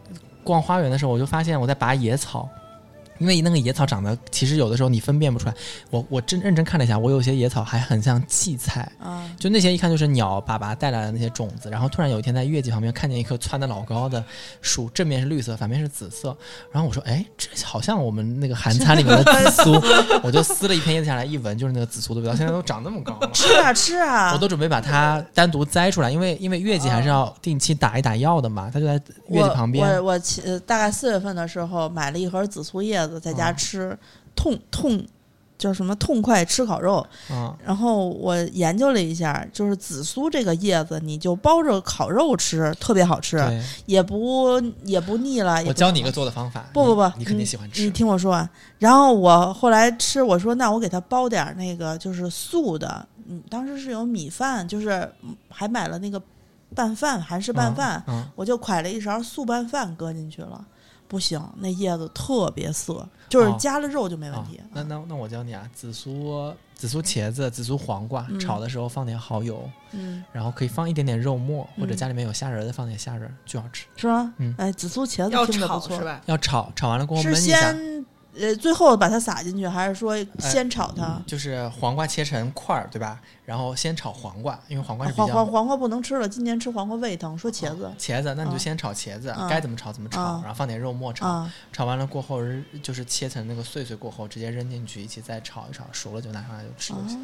[0.44, 2.48] 逛花园的时候，我就发现我在拔野草，
[3.18, 5.55] 因为那个野草长得其实有的时候你分辨不出来。
[5.90, 11.70] 我我真认真看了一下，我有些野草还很像荠菜，啊，就那些一看就是鸟粑粑带来的那些种子。
[11.70, 14.22] 然后突然有一天在月季旁边看见一棵窜得老高的
[14.61, 16.37] 树，正面是绿色，反面是紫色。
[16.70, 19.83] 然后我说，哎，这好像我们那个韩餐里面的紫苏。
[20.22, 22.35] 我就撕了一片叶子下来，一闻就是那个紫苏的味道。
[22.35, 23.31] 现在都长那么高了。
[23.33, 24.33] 吃啊吃啊！
[24.33, 28.94] 我都准备把它单独摘出来，因为因为月季还是要定期打一打药的嘛，它就在
[29.29, 29.96] 月季旁边。
[29.96, 33.98] 我我其呃大概四月份的时候买了一盒紫苏叶子，在家嗯吃，
[34.34, 35.06] 痛痛
[35.58, 37.06] 叫什么痛快吃烤肉。
[37.30, 43.38] 嗯，然后我研究了一下，就是紫苏这个叶子，你就包着烤肉吃，特别好吃，
[43.86, 45.62] 也不也不腻了。
[45.66, 46.66] 我教你一个做的方法。
[46.74, 47.92] 不不不，你你肯定喜欢吃你吃。
[47.92, 48.48] 听我说完。
[48.78, 56.20] 然后我后来吃，我说那我给他包点儿那个就是素的，嗯，当时是有米饭，就是嗯还买了那个
[56.74, 60.62] 拌饭，韩式拌饭，嗯，我就㧟了一勺素拌饭搁进去了。
[61.08, 64.60] 不行，那叶子特别涩，就是哦加了肉就没问啊题。
[64.72, 73.86] 那那那我教你啊，紫苏、紫苏茄子、紫苏黄瓜，嗯炒的时候放点蚝油，嗯，然后可以放一点点肉末，或者嗯家里面有虾仁儿的放点虾仁儿，巨好吃。
[73.96, 74.32] 是吗？
[74.38, 76.20] 嗯哎，紫苏茄子听着不错，炒是吧？
[76.26, 77.72] 要炒，炒完了过后焖一下。
[77.72, 78.04] 先
[78.38, 81.20] 呃最后把它撒进去，还是说先炒它？
[81.27, 83.20] 就是黄瓜切成块儿，对吧？
[83.44, 87.38] 然后先炒黄瓜，因为黄瓜是比较黄黄黄瓜不能吃了，今年吃黄瓜胃疼。
[87.38, 92.40] 说茄子茄子，那你就啊先炒茄子，啊该怎么炒怎么炒，啊然后放点肉末炒，啊，炒完了过后
[92.83, 97.20] 就是切成那个碎碎过后，直接扔进去一起再炒一炒，熟了就拿上来就吃就行。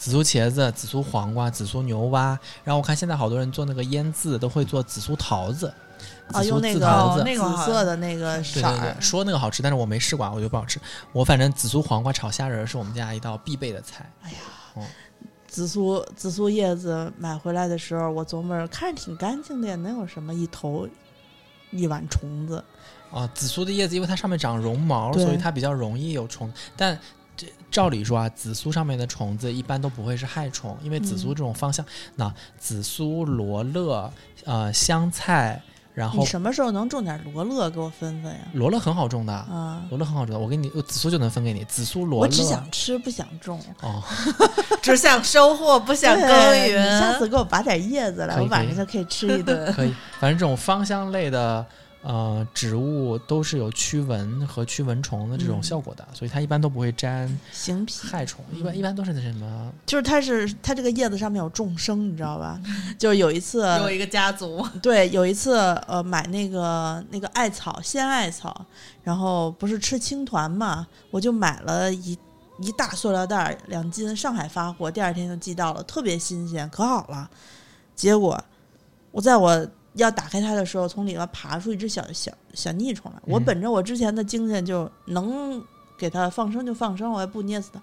[0.00, 5.66] 啊紫苏茄子、紫苏黄瓜、紫苏牛蛙，然后我看现在好多人做那个腌渍都会做紫苏桃子，
[6.32, 7.20] 啊，紫苏用那个紫桃子。
[7.20, 10.80] 哦那个紫色的那个对色儿对对，，说那个好吃，但是我没试过，啊，我觉得不好吃。
[11.12, 14.10] 我反正紫苏黄瓜炒虾仁儿是我们家一道必备的菜。
[14.22, 14.36] 哎呀
[15.46, 20.88] 紫苏紫苏叶子买回来的时候，我琢磨着看着挺干净的呀，能有什么一头
[21.72, 22.64] 一碗虫子？
[23.12, 26.50] 啊，紫苏的叶子因为它上面长绒毛，所以它比较容易有虫。
[26.76, 26.98] 但
[27.40, 31.82] 这照理说啊，紫苏上面的虫子一般都不会是害虫，因为紫苏嗯这种芳香，
[32.16, 34.12] 那紫苏、罗勒、
[34.44, 35.62] 呃香菜，
[35.94, 38.40] 然后你什么时候能种点罗勒给我分分呀？
[38.52, 42.26] 罗勒很好种的，啊，罗勒很好种的，我给你紫苏就能分给你，紫苏、罗勒。
[42.26, 44.02] 我只想吃不想种，哦，
[44.82, 46.28] 只想收获，不想耕
[46.68, 46.82] 耘。
[46.82, 49.72] 你下次给我拔点叶子来，我晚上就可以吃一顿。
[49.72, 51.64] 可以，反正这种芳香类的。
[52.02, 55.62] 呃，植物都是有驱蚊和驱蚊虫的这种嗯。
[55.62, 58.08] 效果的，所以它一般都不会沾行皮。
[58.08, 62.58] 害虫，一般一般都是那什么就是它是它这个叶子上面有众生，你知道吧？
[62.98, 68.64] 就是有一次有一个家族， 对，有一次呃买那个那个艾草鲜艾草，
[69.02, 72.18] 然后不是吃青团嘛，我就买了一
[72.60, 77.28] 一大塑料袋儿两斤，上海发货，第二天就寄到了，特别新鲜，可好了。
[77.94, 78.42] 结果
[79.10, 83.20] 我在我要打开它的时候，从里面爬出一只小小小腻虫来。
[83.26, 85.62] 我嗯本着我之前的经验，就能
[85.98, 87.82] 给它放生就放生，我也不捏死它。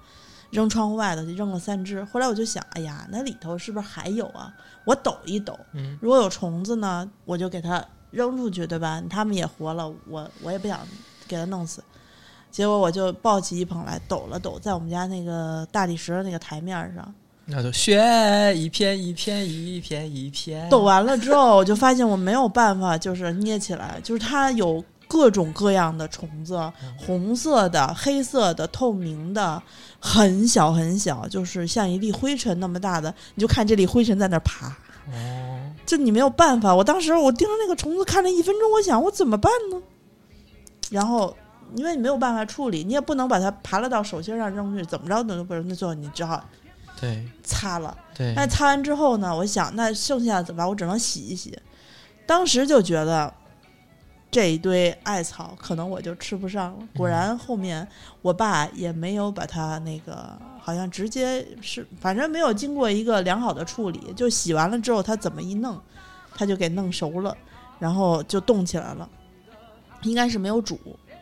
[0.50, 2.02] 扔窗户外头，就扔了三只。
[2.06, 4.54] 后来我就想，哎呀，那里头是不是还有啊？
[4.86, 9.04] 我抖一抖，嗯如果有虫子呢，我就给它扔出去，对吧？
[9.10, 10.80] 它们也活了，我我也不想
[11.28, 11.84] 给它弄死。
[12.50, 17.14] 结果我就抱起一捧来抖了抖，在我们家那个大理石的那个台面上
[17.50, 17.98] 那就雪
[18.56, 26.60] 一片一片一片一片抖完了之后，我就发现我没有办法就是捏起来，就是它有各种各样的虫子，
[26.98, 29.64] 红色的、黑色的、透明的，
[29.98, 34.68] 很小很小，就是像一粒灰尘那么大的，你就看这粒灰尘在那儿爬。
[35.14, 36.76] 哦，这你没有办法。
[36.76, 39.82] 我当时我盯着那个虫子看了一分钟，我想我怎么办呢？
[40.92, 41.34] 然后
[41.76, 45.64] 因为你没有办法处理，你也不能把它爬了到手心上扔出去，怎么着都不是。
[45.64, 46.44] 那最后你只好
[47.00, 47.98] 对擦了。
[48.16, 50.68] 对，那擦完之后呢，我想那剩下的怎么办？
[50.68, 51.58] 我只能洗一洗。
[52.26, 53.34] 当时就觉得
[54.30, 56.88] 这一堆艾草可能我就吃不上了。
[56.96, 57.88] 果然后面
[58.22, 65.80] 我爸也没有把它那个，好像直接是反正没有经过一个良好的处理，就洗完了之后他怎么一弄，
[66.36, 67.36] 他就给弄熟了，
[67.80, 69.08] 然后就冻起来了。
[70.04, 70.80] 应该是没有煮，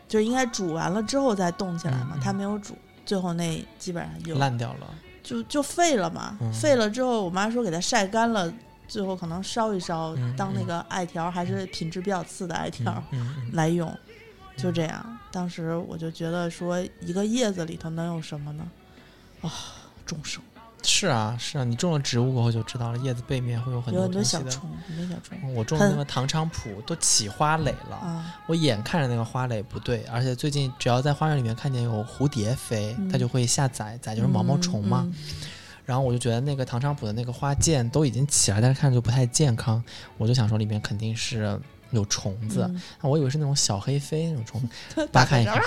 [0.08, 4.86] 就是应该煮完了之后再冻起来嘛他没有煮，最后那基本上就烂掉了。
[5.26, 6.52] 就就废了嘛，嗯。
[6.52, 8.52] 废了之后，我妈说给它晒干了，
[8.86, 13.02] 最后可能烧一烧，嗯当那个艾条，还是品质比较次的艾条、
[13.52, 13.92] 来用，
[14.56, 15.18] 就这样。
[15.32, 18.70] 当时我就觉得说，一个叶子里头能有什么呢？
[19.42, 19.50] 啊、
[20.06, 20.40] 众生
[20.86, 24.50] 是啊是啊，你种了植物过后就知道了，叶子背面会有很多多东西的。
[24.50, 35.02] 小虫，很多小虫嗯我种的那个糖菖蒲都起花蕾了，啊，我眼看着那个花蕾不对，而且最近只要在花园里面看见有蝴蝶飞，嗯它就会下崽，崽就是毛毛虫嘛。
[35.04, 35.14] 嗯
[35.86, 39.80] 然后我就觉得那个唐菖蒲的那个花剑都已经起来，但是看着就不太健康，
[40.18, 41.56] 我就想说里面肯定是
[41.92, 42.68] 有虫子，
[43.02, 45.62] 我以为是那种小黑飞那种虫 子，嗯扒开一看，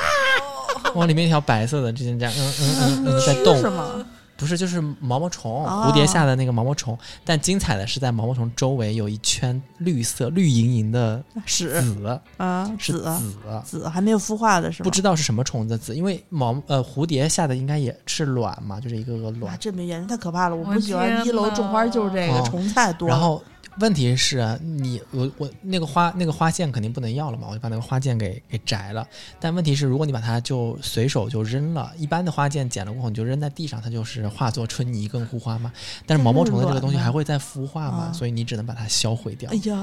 [0.95, 4.05] 哇，里面一条白色的，之前这样，嗯嗯嗯嗯， 在是动，吗？
[4.39, 14.85] 不是就是毛毛虫，哦蝴蝶下的那个毛毛虫，但精彩的是在毛毛虫周围有一圈绿色、绿莹莹的屎紫，啊，是紫紫，紫还没有孵化的是吗？
[14.85, 19.57] 不知道是什么虫子紫，因为毛呃蝴蝶下的应该也是卵嘛，就是一个个哇，卵。
[19.59, 20.55] 这没原因太可怕了！
[20.55, 23.13] 我我不喜欢一楼种花就是这个哦虫太多了。
[23.13, 23.43] 然后
[23.79, 29.07] 问题是你我我那个花那个花剑肯定不能要了嘛，我就把那个花剑给给摘了。
[29.39, 35.71] 但问题是，如果你把它就随手就扔了，一般的花剑剪了过后你就扔在地上，它就是化作春泥更护花嘛。
[36.05, 39.55] 但是毛毛虫的这个东西还会再孵化嘛，啊所以你只能把它销毁掉哎。
[39.63, 39.75] 呀，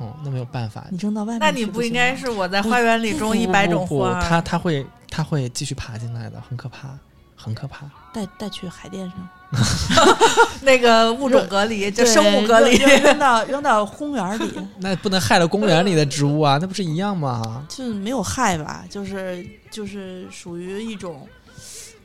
[0.00, 0.86] 哦，那没有办法。
[0.90, 4.20] 你扔到外面，那你不应该是我在花园里种一百种花？
[4.20, 6.98] 它它会它会继续爬进来的，很可怕，
[7.42, 7.86] 很可怕。
[8.12, 9.28] 带带去海淀上，
[10.62, 12.76] 那个物种隔离，就生物隔离。
[12.76, 17.64] 扔到 扔到公园里， 那不能害了公园里的植物啊，那不是一样吗？
[17.68, 21.26] 就是没有害吧，就是就是属于一种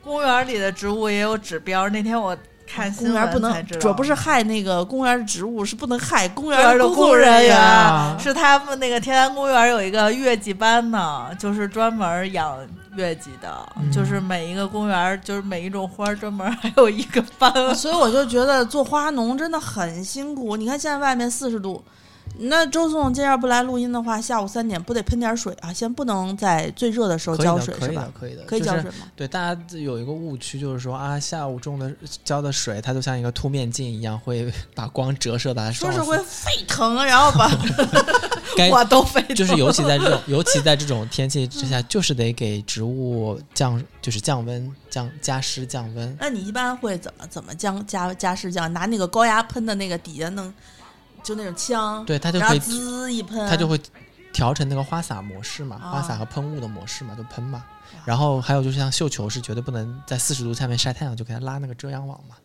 [0.02, 1.88] 公园里的植物也有指标。
[1.88, 7.56] 那天我看新公园不能主要不是害那个公园的植物，是不能害公园的工作工人员。
[7.56, 12.58] 啊是他们那个天坛公园有一个月季班呢，就是专门养
[12.96, 17.74] 月季的，嗯就是每一个公园，就是每一种花专门还有一个班。
[17.74, 20.56] 所以我就觉得做花农真的很辛苦。
[20.56, 21.82] 你看现在外面四十度，
[22.38, 25.72] 那周总今儿要不来录音的话，下午三点不得喷点水啊？
[25.72, 28.42] 先不能在最热的时候浇水是吧可以的，？
[28.44, 29.10] 可以的，可以浇水吗？
[29.14, 31.90] 对，大家有一个误区，就是说啊，下午种的
[32.24, 37.50] 浇的水，它就像一个凸面镜一样，会把光折射把它说是会沸腾，然后把
[38.56, 46.16] 该 我都非就是尤其在这种， 尤其在这种天气之下，就是得给植物降，就是降温、降加湿、降温。
[46.20, 48.72] 那你一般会怎么怎么降加加湿降？
[48.72, 50.52] 拿那个高压喷的那个底下弄，
[51.26, 53.76] 就那种枪，对，它就可以，滋一喷，它就会
[54.32, 57.64] 调成那个花洒模式嘛，花洒啊和喷雾的模式嘛，就喷嘛。
[58.04, 62.36] 然后还有就是像绣球是绝对不能在四十度下面晒太阳，就给它拉那个遮阳网嘛，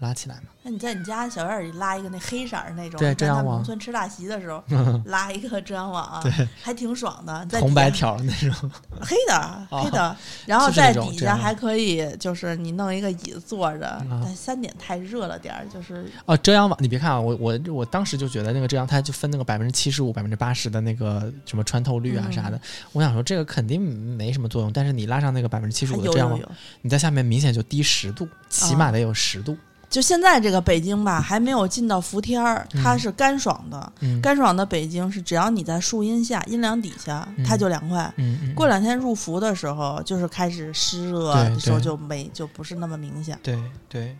[0.00, 0.42] 拉起来嘛。
[0.62, 4.62] 那你在你家小院儿里拉一个那黑色儿那种，对遮阳网农村吃大席的时候
[5.06, 7.46] 拉一个遮阳网啊，对，还挺爽的。
[7.46, 22.60] 在红白条那种， 黑的哦黑的，然后在底下还可以就是你弄一个椅子坐着，啊但三点太热了点儿，就是哦，遮阳网，你别看啊，我我我当时就觉得那个遮阳，它就分那个百分之七十五、百分之八十的那个什么穿透率啊嗯啥的。
[22.92, 23.80] 我想说这个肯定
[24.16, 26.40] 没什么作用，但是你拉上那个百分之七十五的遮阳网。
[26.82, 29.56] 你在下面明显就低十度，起码得有十度。
[29.88, 33.92] 就现在这个北京吧，还没有进到伏天儿，嗯它是干爽的。
[34.00, 38.12] 嗯干爽的北京是只要你在树荫下、阴凉底下，嗯它就凉快。
[38.16, 43.38] 嗯嗯，过两天入伏的时候，就是开始湿热的时候，就没就不是那么明显。
[43.42, 43.58] 对
[43.88, 44.14] 对。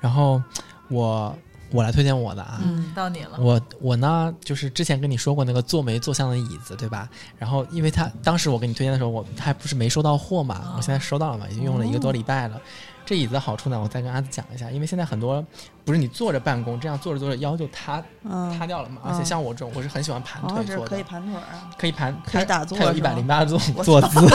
[0.00, 0.42] 然后
[0.88, 1.34] 我
[1.70, 3.38] 我来推荐我的啊，嗯到你了。
[3.38, 7.08] 我我呢，就是之前跟你说过那个坐没坐相的椅子，对吧？
[7.38, 12.60] 然后因为他当时我给你推荐的时候，我还不是没收到货嘛，我现在收到了嘛，已经用了一个多礼拜了。
[13.06, 15.44] 这椅子的好处呢，我再跟阿紫讲一下，因为现在很多
[15.84, 19.00] 不是你坐着办公，这样坐着坐着腰就塌嗯，塌掉了嘛。
[19.04, 19.12] 嗯。
[19.12, 21.70] 而且像我这种，我是很喜欢盘哦，腿坐的，可以盘腿啊。
[21.78, 24.20] 可以盘，可以打坐它有一百是吗零八种坐姿，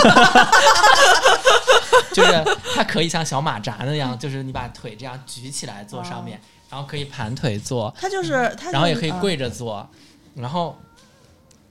[2.13, 2.43] 就是
[2.75, 6.39] 它可以像小马扎那样，就是你把腿这样举起来坐上面，
[6.69, 9.19] 然后可以盘腿坐，它就是它，然后也可以嗯。
[9.19, 9.87] 跪着坐，
[10.35, 10.77] 然后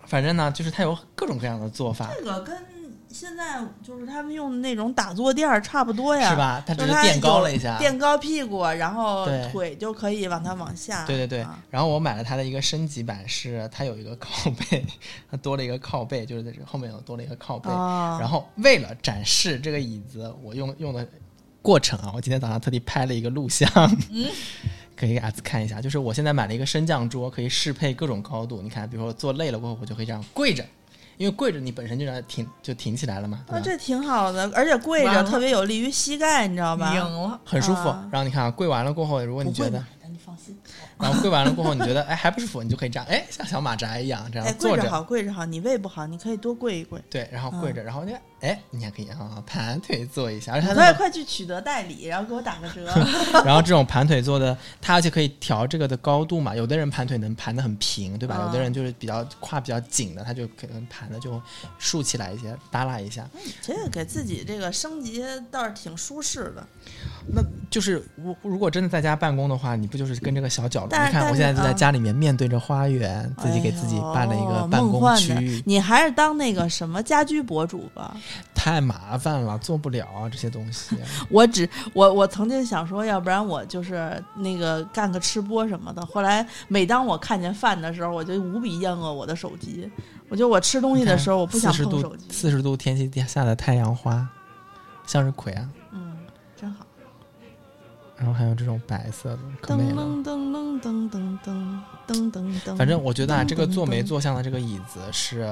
[0.07, 2.57] 反正呢，就是它有各种各样的做法，这个跟
[3.11, 6.37] 现在就是他们用的那种打坐垫儿差不多呀，是？
[6.37, 6.63] 吧？
[6.67, 11.07] 它只是垫高了一下，垫高屁股，然后腿就可以往它往下。
[11.07, 14.85] 对对对啊，然后我买了它的一个升级版，是它有一个靠背，
[15.31, 17.71] 它多了一个靠背，就是在这后面有多了一个靠背。
[17.71, 21.07] 哦然后为了展示这个椅子，我用用的
[21.63, 23.69] 过程啊，我今天早上特地拍了一个录像，
[24.11, 24.29] 嗯
[24.97, 25.81] 可以给阿紫看一下。
[25.81, 28.61] 就是我现在买了一个升降桌，可以适配各种高度。
[28.61, 30.65] 你看，比如说我坐累了过后，我就可以这样跪着，
[31.19, 33.59] 因为跪着你本身就让它挺就挺起来了嘛，对吧？
[33.59, 36.95] 啊，这挺好的，而且跪着特别有利于膝盖，你知道吧？
[36.95, 37.89] 赢了，很舒服。
[37.89, 40.57] 啊然后你看啊，跪完了过后，如果你觉得你放心。
[40.99, 47.01] 然后跪完了过后，你觉得哎还不舒服，你就可以这样，哎像小马扎一样这哎，样坐着，跪着好，跪着好，你胃不好，你可以多跪一跪。
[47.11, 52.87] 对，然后嗯跪着，然后呢，哎，你还可以啊盘腿坐一下，而且它快，快去取得代理，然后给我打个折。
[53.45, 58.37] 然后这种盘腿坐的，它而且可以调这个的高度嘛，有的人盘腿能盘的很平，对吧？
[58.37, 61.41] 啊有的人就是比较胯比较紧的，他就可能盘的就
[61.79, 63.29] 竖起来一些，耷拉一下。
[63.61, 66.65] 这个给自己这个升级倒是挺舒适的。
[67.31, 70.99] 那就是我如果真的在家办公的话，你不就是跟这个小角落？
[71.07, 78.17] 你看我现在就在家里面面对着花园，自己给自己办了一哎个办公区域，你还是当那个什么家居博主吧。
[78.55, 80.97] 太麻烦了，做不了啊这些东西。
[81.31, 86.05] 我只我我曾经想说，要不然我就是那个干个吃播什么的。
[86.07, 89.91] 后来每当我看见饭的时候，我就无比厌恶我的手机。
[90.29, 92.27] 我觉得我吃东西的时候，我不想碰手机。
[92.31, 94.29] 四十度天气下的太阳花，
[95.07, 95.69] 向日葵啊。
[98.19, 100.03] 然后还有这种白色的，可美噔了。
[100.03, 100.51] 噔
[100.83, 102.77] 噔噔噔噔噔噔。
[102.77, 104.19] 反正我觉得啊，这个坐没坐。
[104.19, 105.43] 坐相的这个椅子是，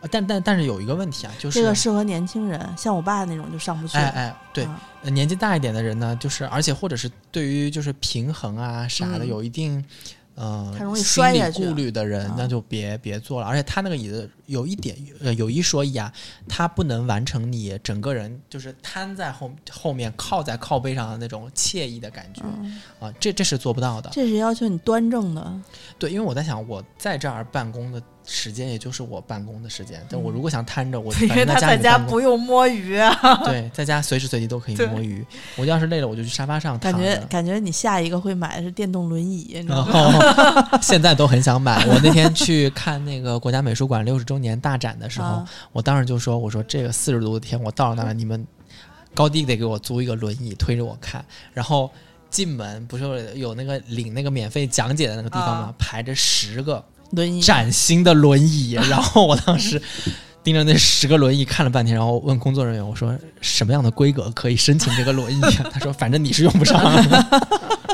[0.00, 3.96] 呃但但但是有一个问题啊，就是这个适合年轻人，像我爸那种就上不去。
[3.96, 4.66] 哎哎，对，
[5.04, 9.84] 年纪大一点的人呢，就是而且或者是对于就是平衡啊啥的嗯有一定。
[10.34, 13.46] 呃，太容易心理摔下去顾虑的人，啊那就别别坐了。
[13.46, 16.12] 而且他那个椅子有一点，呃，有一说一啊，
[16.48, 24.10] 它不能完成你整个人就是瘫在后后面靠在靠背上的那种惬意的感觉、嗯，啊，这这是做不到的。
[24.12, 25.52] 这是要求你端正的。
[25.98, 33.12] 对，因为我在想，我在这儿办公的时间也就是我办公的时间，但我如果想瘫着，我因反正为他在家不用摸鱼啊。
[33.44, 35.24] 对，在家随时随地都可以摸鱼。
[35.56, 37.16] 我要是累了，我就去沙发上躺感觉。
[37.28, 40.62] 感觉你下一个会买的是电动轮椅，你知道然吗？
[40.70, 41.84] 后现在都很想买。
[41.86, 48.46] 我那天去看那个国家美术馆六十周年大展的时候，啊我当时就说：“我说这个四十度的天，我到了那儿，你们
[49.14, 51.90] 高低得给我租一个轮椅推着我看。”然后
[52.30, 55.62] 进门不是有那个领那个免费讲解的那个地方吗？
[55.64, 56.82] 啊排着十个
[57.12, 59.80] 轮椅崭新的轮椅， 然后我当时。
[60.44, 67.48] 盯着那十个轮椅看了半天，然后问工作人员：“我说什么样的规格可以申请这个轮椅、啊？” 他说：“反正你是用不上的。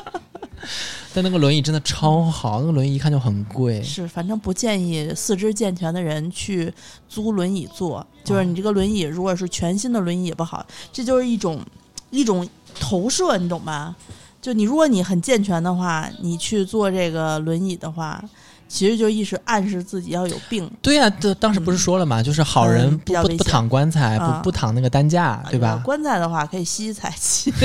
[1.12, 3.82] ”但那个轮椅真的超好，那个轮椅一看就很贵。
[3.82, 6.72] 是，反正不建议四肢健全的人去
[7.06, 8.06] 租轮椅坐。
[8.24, 11.60] 就是你这个轮椅如果是全新的轮椅也不好，这就是一种
[12.08, 12.48] 一种
[12.80, 13.94] 投射，你懂吧？
[14.40, 18.24] 就你如果你很健全的话，你去坐这个轮椅的话，
[18.68, 24.38] 其实就意识暗示自己要有病，对呀、这当时不是说了嘛，就是好人嗯不不躺棺材，啊。
[24.42, 25.80] 不不躺那个担架，对吧？
[25.84, 27.52] 棺材的话可以吸财气，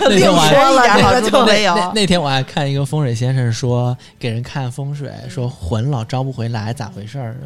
[0.00, 1.74] 那天我还另说了这个就没有。
[1.74, 7.36] 那那天我还看一个风水先生说，给人看风水，说魂老招不回来，咋回事儿？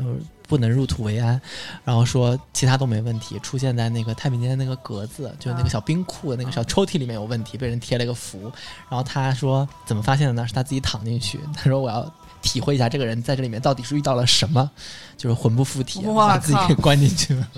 [0.47, 1.41] 不能入土为安，
[1.85, 8.53] 然后说其他都没问题，出现在那个太平间那个格子，就是那个小冰库的那个小抽屉里面有问题，被人贴了一个符。
[8.89, 10.47] 然后他说怎么发现的呢？
[10.47, 12.11] 是他自己躺进去，他说我要。
[12.45, 14.71] 体会一下这个人在这里面到底是遇到了什么，
[15.17, 17.49] 就是魂不附体，把自己给关进去了。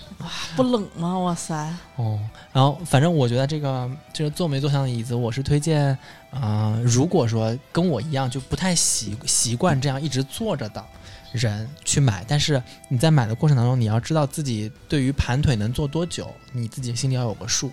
[0.54, 1.18] 不冷吗？
[1.18, 1.74] 哇塞！
[1.96, 2.16] 哦，
[2.52, 5.98] 然后反正我觉得这个就是坐没坐相的椅子，我是推荐，
[6.30, 10.84] 啊，如果说跟我一样就不太习习惯这样一直坐着的
[11.36, 17.70] 人去买，但是你在买的过程当中，你要知道自己对于盘腿能做多久，你自己心里要有个数，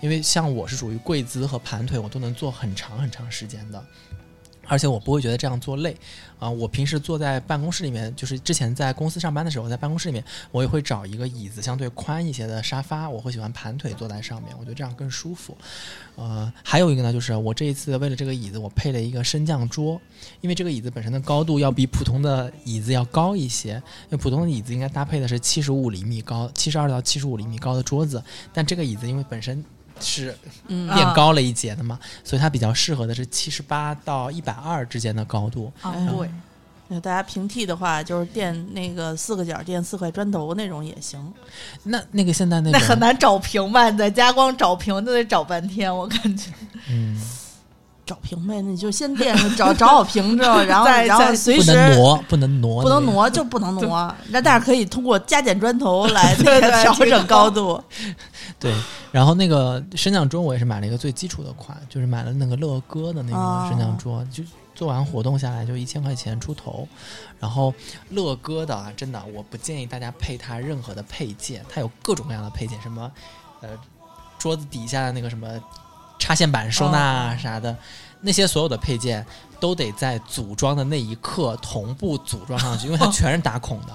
[0.00, 3.84] 因为像我是属于跪姿和盘腿，我都能做很长很长时间的。
[4.68, 5.96] 而且我不会觉得这样做累，
[6.38, 15.56] 啊、我平时坐在办公室里面，就是之前在公司上班的时候，在办公室里面，我也会找一个椅子相对宽一些的沙发，我会喜欢盘腿坐在上面，我觉得这样更舒服。
[16.16, 20.00] 呃，还有一个呢，就是我这一次为了这个椅子，我配了一个升降桌，
[20.40, 29.64] 因为这个椅子本身的高度要比普通的椅子要高一些，因为普通的椅子应该搭配的是七十五厘米高、七十二到七十五厘米高的桌子，但这个椅子因为本身
[30.00, 30.36] 是
[30.66, 35.72] 变高了一截的嘛，所以它比较适合的是七十八到一百二之间的高度。
[35.82, 36.30] 对，
[36.88, 41.20] 那大家平替的话，就是垫那个四个角垫四块砖头那种也行。
[41.82, 43.90] 那那个现在那种那很难找平吧？
[43.90, 46.50] 你在家光找平都得找半天，我感觉。
[46.88, 47.20] 嗯，
[48.06, 53.04] 找平呗，那你就先垫上， 找找好平之后， 然后再然后再随时能挪，不能挪，不能。
[53.04, 57.82] 挪就不能挪， 那但是可以通过加减砖头来那个调整高度。
[58.58, 58.72] 对，
[59.12, 64.42] 然后那个升降桌我也是买了一个最基础的款，就是买了那个乐哥的那哦个升降桌，就
[64.74, 66.86] 做完活动下来就一千块钱出头。
[67.38, 67.72] 然后
[68.10, 73.10] 乐哥的啊，真的我不建议大家配它任何的配件，它有各种各样的配件，什么
[73.60, 73.68] 呃
[74.38, 75.48] 桌子底下的那个什么
[76.18, 77.76] 插线板收纳啊啥的，
[78.20, 79.24] 那些所有的配件
[79.60, 83.92] 都得在组装的那一刻同步组装上去， 因为它全是打孔的，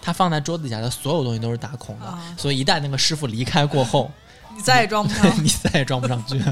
[0.00, 4.10] 它放在桌子底下的所有东西都是打孔的，啊所以一旦那个师傅离开过后。
[4.54, 5.26] 你再也装不上。
[5.42, 6.42] 你再也装不上去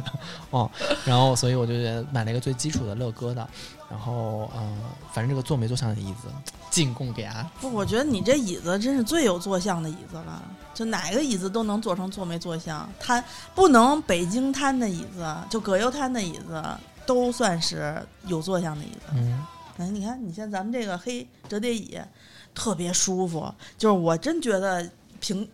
[0.51, 0.71] 哦。
[1.05, 3.49] 然后，所以我就觉得买了一个最基础的乐哥的，
[3.89, 4.77] 然后呃，
[5.13, 6.29] 反正这个坐没坐相的椅子
[6.71, 10.43] 进贡给啊，不，我觉得你这椅子真是最有坐相的椅子了，
[10.73, 12.89] 就哪个椅子都能做成坐没坐相。
[12.99, 13.23] 摊
[13.55, 16.63] 不能北京摊的椅子，就葛优摊的椅子
[17.05, 19.01] 都算是有坐相的椅子。
[19.15, 19.45] 嗯，
[19.79, 21.99] 哎，你看，你像咱们这个黑折叠椅，
[22.55, 24.89] 特别舒服，就是我真觉得
[25.19, 25.49] 平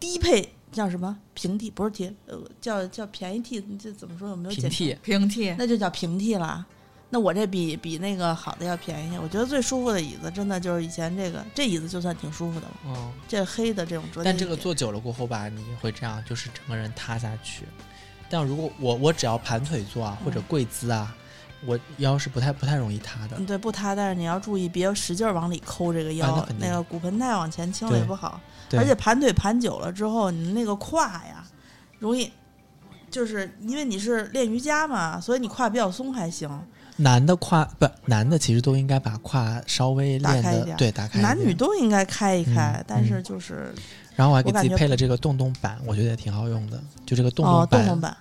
[0.00, 4.28] 低配叫什么平替，不是替，呃，叫叫便宜替，这怎么说？
[4.30, 6.66] 有没有简平替平替，那就叫平替了。
[7.10, 12.72] 那我这比比那个好的要便宜，我觉得最舒服的椅子真的就是以前这个这椅子就算挺舒服的了。
[12.86, 17.66] 哦，这黑的这种折叠，但这个坐久了过后吧，你会这样，就是整个人塌下去。
[18.30, 21.14] 但如果我我只要盘腿坐啊，或者嗯跪姿啊，
[21.66, 23.46] 我腰是不太不太容易塌的嗯。
[23.46, 28.40] 对不塌，但是你要注意别使劲儿往里抠这个腰，啊那个骨盆太往前倾了也不好。
[28.74, 31.44] 而且盘腿盘久了之后，你那个胯呀，
[31.98, 32.32] 容易，
[33.10, 36.48] 就是因为你是练瑜伽嘛，所以你胯比较松还行。
[36.96, 43.74] 男的胯不，男的其实都应该把胯稍微练的对打开男女都应该开一开，嗯但是嗯就是、
[44.14, 46.78] 然后我还给自己配了这个洞洞板，我觉得也挺好用的。
[47.04, 48.16] 就这个洞哦，洞板，洞洞板，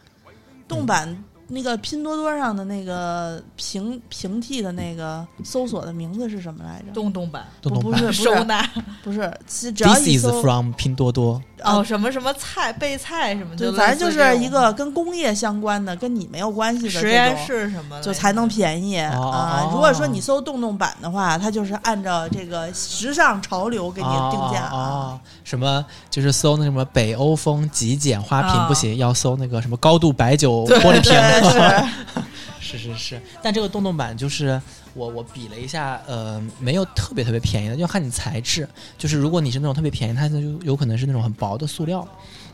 [0.68, 1.24] 洞板。
[1.54, 6.93] 那个拼多多上的那个平平替的那个搜索的名字是什么来着？
[6.93, 8.66] 洞洞板洞洞板不是不是收纳
[9.04, 11.41] 不是，其实只要 This 一 is 搜，from 拼多多。
[11.64, 17.38] 哦，什么什么菜备菜什么，的，就反正就是一个跟工业相关的，跟你没有关系的实验。
[17.45, 31.12] 室什么的，就才能便宜啊、哦如果说你搜洞洞板的话，它就是按照这个时尚潮流给你定价哦哦什么就是搜那什么北欧风极简花瓶、啊不行，要搜那个什么高度白酒玻璃瓶。
[31.12, 32.22] 对，
[32.59, 34.62] 是是是，但这个洞洞板就是
[34.94, 38.68] 我我比了一下，呃，没有特别特别便宜的，要看你材质。
[38.98, 42.08] 就是如果你是那种特别便宜，它就有可能是那种很薄的塑料，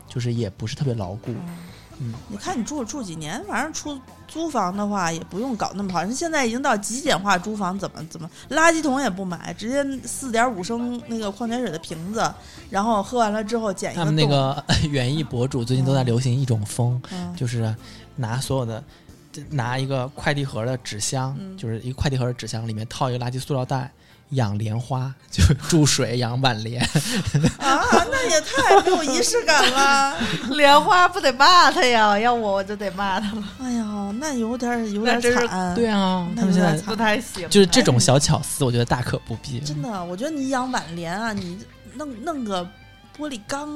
[0.08, 1.34] 就是也不是特别牢固。
[2.00, 6.00] 嗯，你看你住住几年，反正出租房的话也不用搞那么好。
[6.00, 12.32] 人现在已经到极简化租房，怎么怎么垃圾桶也不买，直接四点五升那个矿泉水的瓶子，
[12.70, 17.74] 然后喝完了之后捡一个他们那个 园艺博主最近都在流行一种风，嗯就是
[18.14, 18.80] 拿所有的。
[19.50, 23.90] 拿一个快递盒的纸箱，嗯就是一个快递盒的纸箱，里面套一个垃圾塑料袋，
[24.30, 26.82] 养莲花， 就注水养晚莲。
[27.58, 27.80] 啊，
[28.10, 30.16] 那也太没有仪式感了。
[30.56, 32.18] 莲花不得骂他呀？
[32.18, 35.74] 要我我就得骂他了，哎呀，那有点有点惨。
[35.74, 37.48] 对啊，他们现在不太行。
[37.48, 39.60] 就是这种小巧思，我觉得大可不必。
[39.60, 41.58] 真的，我觉得你养晚莲啊，你
[41.94, 42.64] 弄弄个
[43.18, 43.68] 玻璃缸，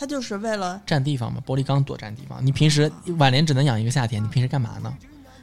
[0.00, 2.42] 它就是为了占地方嘛，玻璃缸多占地方。
[2.44, 4.96] 你平时晚莲只能养一个夏天，你平时干嘛呢？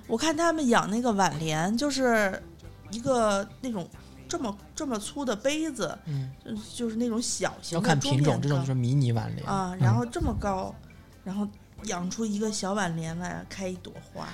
[0.08, 2.42] 我看他们养那个晚莲，就是
[2.90, 3.88] 一个那种
[4.28, 10.74] 这么这么粗的杯子，嗯，就就是那种小型的要看品种，这种就是迷你晚莲啊，嗯然后这么高，
[11.24, 11.48] 然后
[11.84, 14.28] 养出一个小晚莲来，开一朵花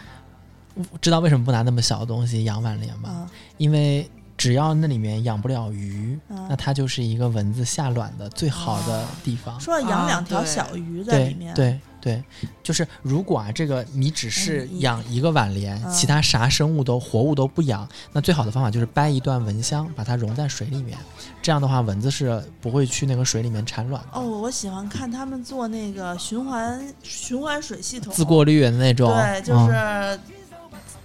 [0.76, 3.10] 嗯知道为什么不拿那么小的东西养晚莲吗？
[3.10, 4.10] 啊因为
[4.44, 9.58] 只要那里面养不了鱼，啊那它就是一个蚊子下卵的最好的地方。
[9.58, 12.24] 说要养啊两条小鱼在里对面，对对，
[12.62, 20.98] 就是如果啊，这个你只是养一个碗莲，嗯其他啥生物都活物都不养，那最好的方法就是掰一段蚊香，把它融在水里面，
[21.42, 24.20] 这样的话蚊子是不会去那个水里面产卵的。
[24.20, 29.70] 哦，我喜欢看他们做那个循环循环水系统，自过滤的那种，对，就嗯。
[29.70, 30.20] 是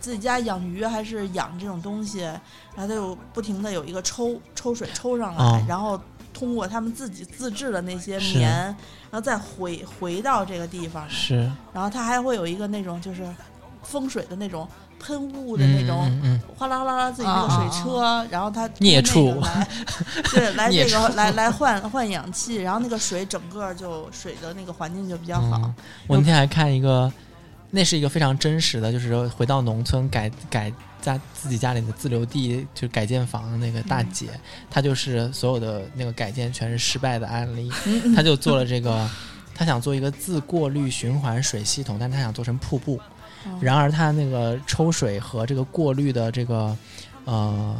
[0.01, 6.01] 自己家养鱼还是养这种东西，然后它就不停的有一个抽抽水抽上来，哦然后
[6.33, 13.27] 通过他们自己自制的那些棉，然后再回回到这个地方，是然后它还会有一个那种就是
[13.83, 14.69] 风水的那种
[15.01, 16.07] 喷雾的那种。
[16.07, 19.69] 嗯嗯哗啦哗啦啦，自己那个水车，然后它 孽畜来，
[20.33, 25.75] 对，来孽这个来来换换氧气，然后那个水整个就水的那个环境就比较好嗯。
[26.09, 27.13] 我那天还看一个，
[27.71, 34.29] 那是一个非常真实的，就是回到农村改改家自己家里的自留地，就是改建房的那个大姐，
[34.71, 39.09] 她就是所有的那个改建全是失败的案例，嗯她就做了这个，
[39.55, 43.01] 她想做一个自过滤循环水系统，但她想做成瀑布，
[43.45, 46.77] 嗯然而她那个抽水和这个过滤的这个
[47.27, 47.77] 呃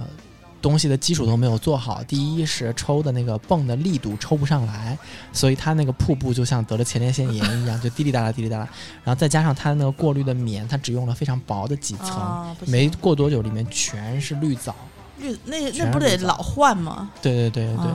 [0.61, 2.03] 东西的基础都没有做好。
[2.05, 4.99] 第一是抽的那个泵的力度抽不上来，
[5.33, 8.69] 所以它那个瀑布就像得了前列腺炎一样，就滴滴答答滴滴答答。
[9.05, 14.75] 然后再加上它那个过滤的棉，它只用了非常薄的几层，没过多久里面全是绿藻。
[15.19, 17.11] 绿那那不得老换吗？
[17.21, 17.87] 对对对对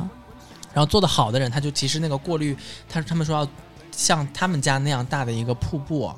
[0.74, 2.57] 然后做的好的人，他就其实那个过滤，
[2.89, 3.47] 他他们说要
[3.91, 6.16] 像他们家那样大的一个瀑布啊，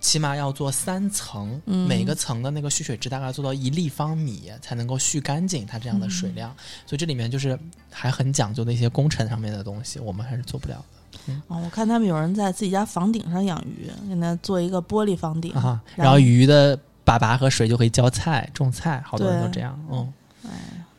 [0.00, 6.54] 起码要做三层，嗯每个层的那个蓄水池大概做到一立方米才能够蓄干净它这样的水量，
[6.86, 7.58] 所以这里面就是
[7.90, 11.32] 还很讲究的一些工程上面的东西，我们还是做不了的。
[11.48, 11.60] 哦！
[11.64, 15.80] 我看他们有人在自己家房顶上养鱼，给它做一个玻璃房顶啊。
[15.96, 20.12] 然后鱼的粑粑和水就可以浇菜种菜，好多人都这样，嗯。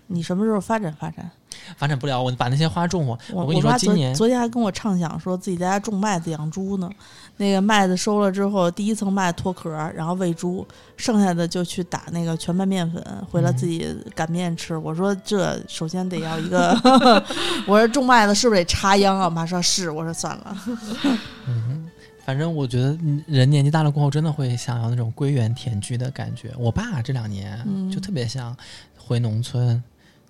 [0.08, 1.30] 你什么时候发展发展？
[1.78, 3.18] 发展不了，我把那些花种我。
[3.32, 6.90] 我跟你说，今年昨天还跟我畅想说自己在家种麦子养猪呢。
[7.38, 14.78] 那个麦子收了之后，第一层麦脱壳，然后喂猪，剩下的就去打那个全麦面粉，回来自己擀面吃。
[14.78, 16.72] 我说这首先得要一个，
[17.66, 19.26] 我说种麦子是不是得插秧啊？
[19.26, 20.58] 我妈说是，我说算了。
[21.48, 21.90] 嗯
[22.26, 26.52] 反正我觉得嗯人年纪大了过后，真的会想要那种归园田居的感觉。
[26.58, 28.56] 我爸这两年嗯就特别想
[28.98, 29.84] 回农村，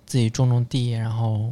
[0.06, 1.50] 自己种种地，然后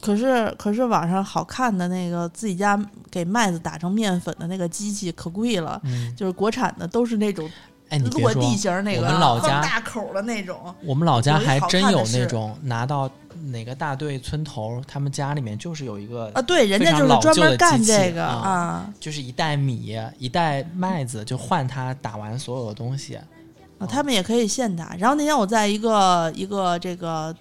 [0.00, 2.78] 可是可是网上好看的那个自己家
[3.10, 7.50] 给麦子打成面粉的那个机器可贵了，嗯，就是国产的都是那种
[7.88, 10.74] 哎，你，落地型那个我们老家大口的那种。
[10.84, 13.10] 我们老家还真有那种拿到
[13.46, 23.18] 哪个大队村头，他们家里面就是有一个啊，对，人家就是专门干这个啊啊就是一袋米一袋麦子，就换他打完所有的东西。
[23.84, 24.94] 啊，他们也可以现打。
[24.98, 27.34] 然后那天我在一个一个这个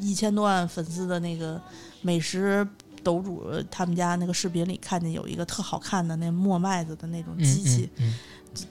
[0.00, 1.60] 一千多万粉丝的那个
[2.02, 2.66] 美食
[3.02, 8.14] 斗主他们家那个视频里，看见有一个特好看的那磨麦子的那种嗯机器，嗯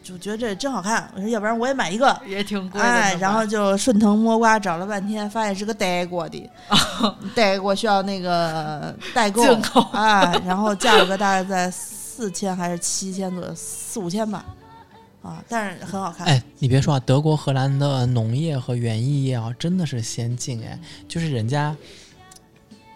[0.04, 1.10] 就觉得这真好看。
[1.16, 2.20] 我说要不然我也买一个。
[2.26, 2.86] 也挺贵的。
[2.86, 6.50] 哎，然后就顺藤摸瓜找了半天，发现是个德国的，
[7.34, 14.44] 德国需要那个代购，进口哎，然后价格大概在四千还是七千左右，四五千吧，
[15.28, 16.26] 啊，但是很好看。
[16.26, 21.76] 哎，你别说啊，德国、荷兰的农业和园艺业啊，真的是先进哎，就是人家，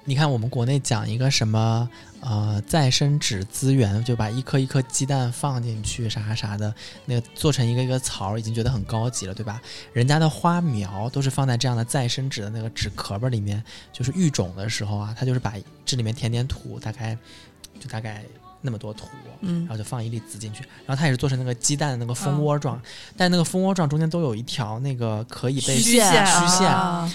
[0.05, 1.89] 你看我们国内讲一个什么
[2.21, 6.73] 呃再生纸资源，就把一颗一颗鸡蛋放进去啥啥啥的，
[7.05, 9.61] 那个做成一个一个槽，已经觉得很高级了，对吧？
[9.91, 13.61] 人家的花苗都是放在这样的再生纸的那个纸壳儿里面，
[13.91, 15.53] 就是育种的时候啊，它就是把
[15.85, 17.17] 这里面填点土，大概
[17.77, 18.23] 就大概
[18.61, 19.07] 那么多土，
[19.41, 19.61] 嗯。
[19.61, 22.81] 然后就放一粒籽进去，然后它也是做成那个鸡蛋的那个蜂窝状，
[23.17, 27.11] 但那个蜂窝状中间都有一条那个可以被虚线虚线啊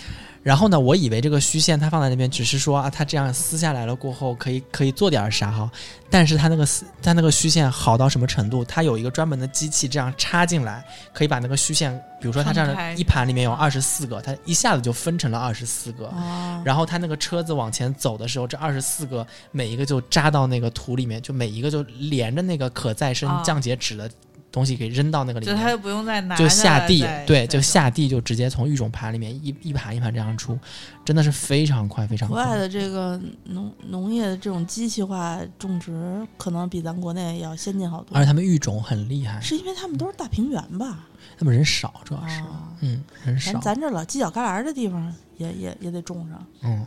[0.46, 5.68] 然后呢，我以为这个虚线它放在那边只是说啊，它这样撕下来了过后可以可以做点啥哈，
[6.08, 8.64] 但是它那个撕它那个虚线好到什么程度？
[8.64, 16.06] 它有一个专门的机器这样插进来，可以把那个虚线，比如说它这样的一盘里面有二十四个，它一下子就分成了二十四个。
[16.10, 24.08] 啊，然后它那个车子往前走的时候，这二十四个每一个就扎到那个土里面，就每一个就连着那个可再生啊降解纸的
[24.56, 30.58] 东西给扔到那个里面，就他就不用再拿就下地，对，就下地就直接从育种盘里面一一盘一盘这样出，
[31.04, 32.42] 真的是非常快，非常快。
[32.42, 38.22] 国外的这个农农业的这种机器化种植，可能比咱国内要先进好多而。
[38.22, 41.06] 且他们育种很厉害，是因为他们都是大平原吧？
[41.38, 46.46] 他们人少，主要是，啊，嗯，人少咱，咱这老犄角旮旯的地方也也也得种上。
[46.62, 46.86] 嗯，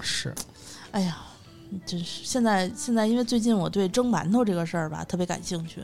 [0.00, 0.34] 是，
[0.92, 1.18] 哎呀，
[1.86, 5.80] 就是现在现在，因为最近我对蒸馒头这个事儿吧特别感兴趣，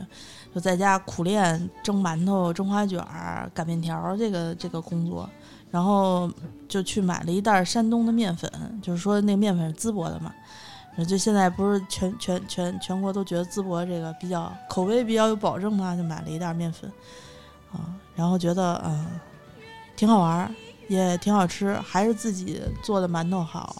[0.53, 5.29] 就在家苦练蒸馒头、蒸花卷儿、擀面条这个这个工作，
[5.71, 6.29] 然后
[6.67, 10.33] 就去买了一袋山东的面粉，就是说那面粉是淄博的嘛。
[11.07, 16.91] 就现在不是全全全全国都觉得淄博这个比较口味比较有保证嘛，就买了一袋面粉，
[17.71, 19.05] 啊，然后觉得嗯
[19.95, 20.51] 挺好玩儿，
[20.87, 23.75] 也挺好吃，还是自己做的馒头好。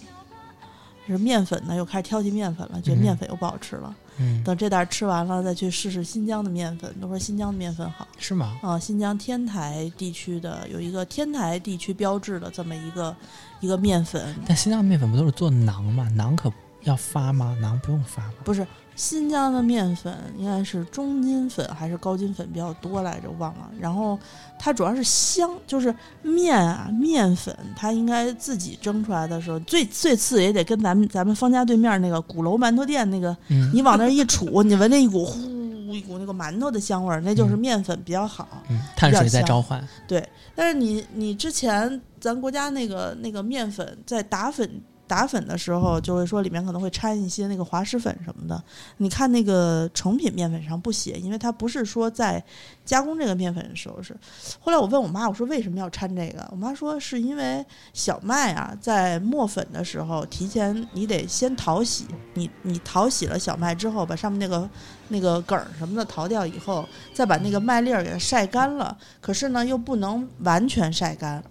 [1.08, 3.96] 就是面粉呢，又开始挑剔面粉了，觉得嗯面粉又不好吃了。
[4.20, 8.60] 嗯，等这袋吃完了，再去试试新疆的面粉，都说新疆的面粉好是吗？
[8.62, 8.78] 啊。
[8.78, 13.16] 新疆天台地区的有一个天台地区标志的这么一个
[13.62, 16.10] 一个面粉，但新疆的面粉不都是做馕吗？
[16.18, 16.52] 馕可
[16.82, 17.56] 要发吗？
[17.62, 18.34] 馕不用发吗？
[18.44, 18.66] 不是
[18.98, 23.70] 新疆的面粉应该是中筋粉还是高筋粉比较多来着，忘了。
[23.80, 24.20] 然后
[24.58, 25.94] 它主要是香，就是
[26.24, 38.48] 面啊面粉，它应该自己蒸出来的时候，最最次也得跟咱们咱们方家对面那个鼓楼馒头店那个，嗯你往那儿一杵，你闻那一股呼一股那个馒头的香味儿，那就是面粉比较好。
[38.70, 39.82] 嗯，碳水在召唤。
[40.08, 44.70] 对但是你你之前咱国家那个那个面粉在打粉
[45.08, 48.62] 打粉的时候，就会说里面可能会掺一些那个滑石粉什么的。
[48.98, 52.44] 你看那个成品面粉上不写，因为它不是说在
[52.86, 54.16] 加工这个面粉的时候是。
[54.60, 56.46] 后来我问我妈，我说为什么要掺这个？
[56.52, 64.70] 我妈说是因为小麦啊，在磨粉的时候，提前你得先淘洗，你你淘洗了小麦之后，把上面那个
[65.08, 68.98] 那个梗什么的淘掉以后，再把那个麦粒儿给它晒干了。
[69.22, 71.44] 可是呢，又不能完全晒干。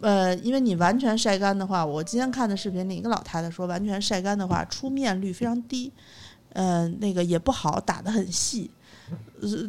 [0.00, 5.92] 呃，因为你完全晒干的话，我今天看的视频里一个老太太说，完全晒干的话，出面率非常低，
[6.52, 8.70] 呃，那个也不好打得很细。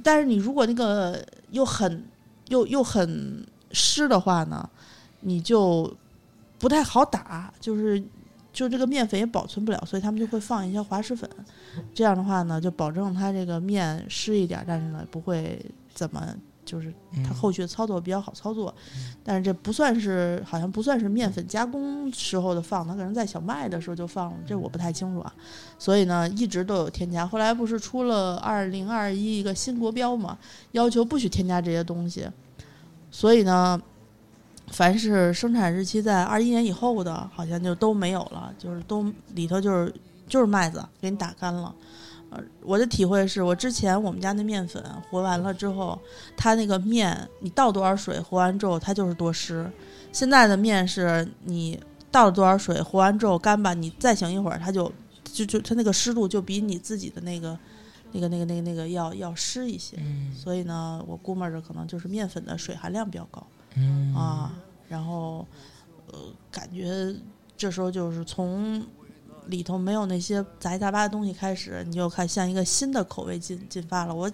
[0.04, 2.06] 但是你如果那个又很
[2.50, 4.70] 又又很湿的话呢，
[5.22, 5.92] 你就
[6.60, 8.02] 不太好打，就是
[8.52, 11.30] 就这个面粉也保存不了，所以他们就会放一些滑石粉。
[11.94, 15.60] 这样的话呢，就保证它这个面湿一点，但是呢不会
[15.94, 16.36] 怎么
[16.66, 16.94] 就是
[17.24, 18.74] 它嗯后续的操作比较好操作。
[19.24, 25.34] 但是这不算是好像不算是面粉加工时候的放，它可能在小麦的时候就放了，这我不太清楚啊。
[25.78, 27.26] 所以呢，一直都有添加。
[27.26, 30.38] 后来不是出了二零二一一个新国标嘛，
[30.72, 32.28] 要求不许添加这些东西。
[33.12, 33.82] 所以呢，
[34.68, 39.06] 凡是生产日期在二一年以后的，好像就都没有了，就是都
[39.36, 39.94] 里头就是
[40.28, 41.74] 就是麦子给你打干了。
[42.34, 46.00] 呃，我的体会是我之前我们家那面粉和完了之后，
[46.36, 49.70] 它那个面你倒多少水和完之后它就是多湿。
[50.12, 51.80] 现在的面是你
[52.12, 54.92] 倒了多少水和完之后干吧，你再醒一会儿，它就
[55.24, 57.58] 就就它那个湿度就比你自己的那个
[58.12, 59.98] 那个那个那个那个要要湿一些。
[60.00, 63.46] 嗯所以呢，我估摸着可能就是面粉的水含量比较高。
[63.76, 64.54] 嗯啊，
[64.88, 65.46] 然后
[66.12, 66.20] 呃，
[66.52, 67.16] 感觉
[67.58, 68.86] 这时候就是从
[69.48, 74.14] 里头没有那些杂七杂八的东西开始，你就看像一个新的口味进进发了。
[74.14, 74.32] 我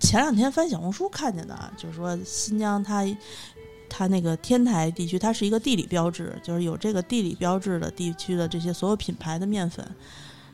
[0.00, 3.04] 前两天翻小红书看见的啊，就是说新疆它
[3.88, 9.86] 它那个天台地区，它是一个地理标志，就是有这个地理标志的地区的这些所有品牌的面粉，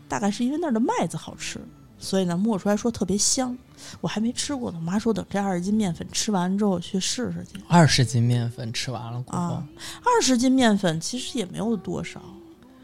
[0.09, 1.61] 大概是因为那儿的麦子好吃，
[1.99, 3.57] 所以呢磨出来说特别香。
[4.01, 7.59] 我还没吃过呢，我妈说等这二十斤面粉吃完之后去试试去。
[7.67, 9.67] 二十斤面粉吃完了过后啊，
[10.05, 12.23] 二十斤面粉其实也没有多少，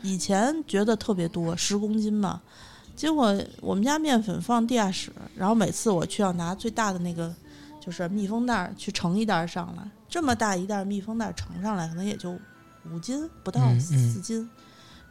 [0.03, 2.41] 以前觉得特别多，十公斤嘛。
[2.97, 7.33] 结果我们家面粉放地下室，然后每次我去要拿最大的那个
[7.81, 12.37] 就是密封袋儿去盛一袋儿上来，这么大一袋儿密封袋儿盛上来，可能也就
[12.91, 14.51] 五斤不到嗯嗯四斤，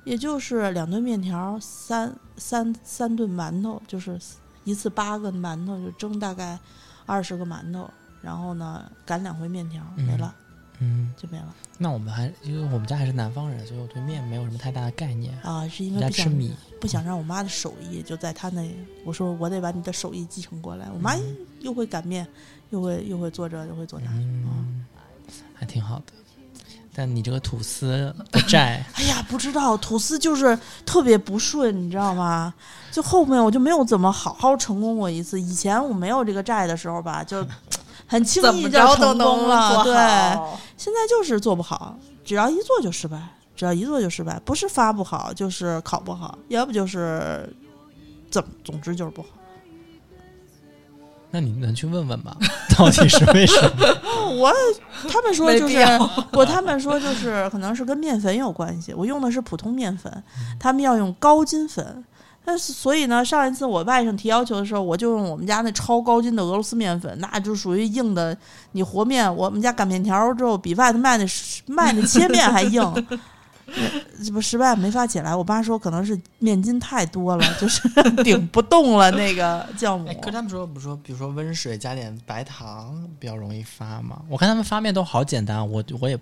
[0.04, 4.20] 也就是两顿面条，三三三顿馒头，就是
[4.66, 6.60] 一次八个馒头就蒸大概
[7.06, 7.90] 二十个馒头，
[8.22, 10.36] 然后呢擀两回面条没嗯了。
[10.38, 10.47] 嗯，
[11.16, 15.38] 就没了那我们还因为我们家还是南方人，所以我对面没有什么太大的概念。
[15.42, 18.76] 啊，是因为不想家吃米，不想让我妈的手艺就在她那里。
[19.04, 20.88] 我说我得把你的手艺继承过来。
[20.94, 21.16] 我妈
[21.60, 22.28] 又会擀面，
[22.72, 24.12] 又会又会做这，又会做那。
[24.12, 24.86] 嗯，
[25.54, 26.14] 还挺好的。
[26.94, 32.52] 但你这个吐司的债， 哎呀，不知道吐司就是特别不顺，你知道吗？
[32.92, 35.40] 就后面我就没有怎么好好成功过一次。
[35.40, 37.46] 以前我没有这个债的时候吧，就
[38.08, 39.84] 很轻易就成功了。
[39.84, 39.94] 对，
[40.78, 43.22] 现在就是做不好，只要一做就失败，
[43.56, 47.48] 只要一做就失败，不是发不好，就是考不好，要不就是
[48.32, 49.28] 怎么，总之就是不好。
[51.30, 52.36] 那你能去问问吗？
[52.78, 53.86] 到底是为什么？
[54.40, 54.54] 我
[55.12, 55.86] 他们说就是
[56.32, 58.94] 不，他们说就是可能是跟面粉有关系。
[58.94, 60.24] 我用的是普通面粉，
[60.58, 62.04] 他们要用高筋粉。
[62.50, 68.36] 但是所以呢，上一次我外甥提要求的时候，我就用我们家那超高筋的俄罗斯面粉，那就属于硬的。
[68.72, 71.26] 你和面，我们家擀面条之后比外头卖那
[71.66, 72.82] 卖的切面还硬。
[74.24, 77.82] 这 不失败没法起来，我爸说可能是面筋太多了，就是
[78.24, 80.14] 顶不动了那个酵母哎，。
[80.14, 84.22] 可他们说不说，比如说温水加点白糖比较容易发吗？
[84.30, 86.18] 我看他们发面都好简单，我我也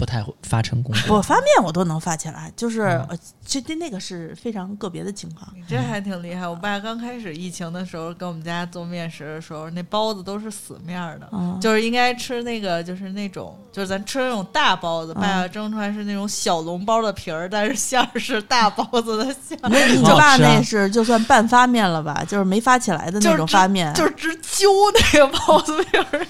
[0.00, 0.94] 不不太会发成功。
[1.06, 1.18] 过。
[1.18, 3.06] 我发面我都能发起来，就是嗯。
[3.10, 5.46] 呃，这这那个是非常个别的情况。
[5.54, 6.48] 你这还挺厉害。
[6.48, 15.20] 我爸刚开始疫情的时候，给我们家做面食的时候，那包子都是死面儿的，嗯，就是应该吃那个，就是那种，就是咱吃那种大包子，嗯。
[15.20, 26.04] 爸爸蒸出来是那种小笼包的皮儿，但是馅儿是大包子的馅儿，那你爸那是就算半发面了吧，就是没发起来的那种发面，就是直揪那个包子皮儿，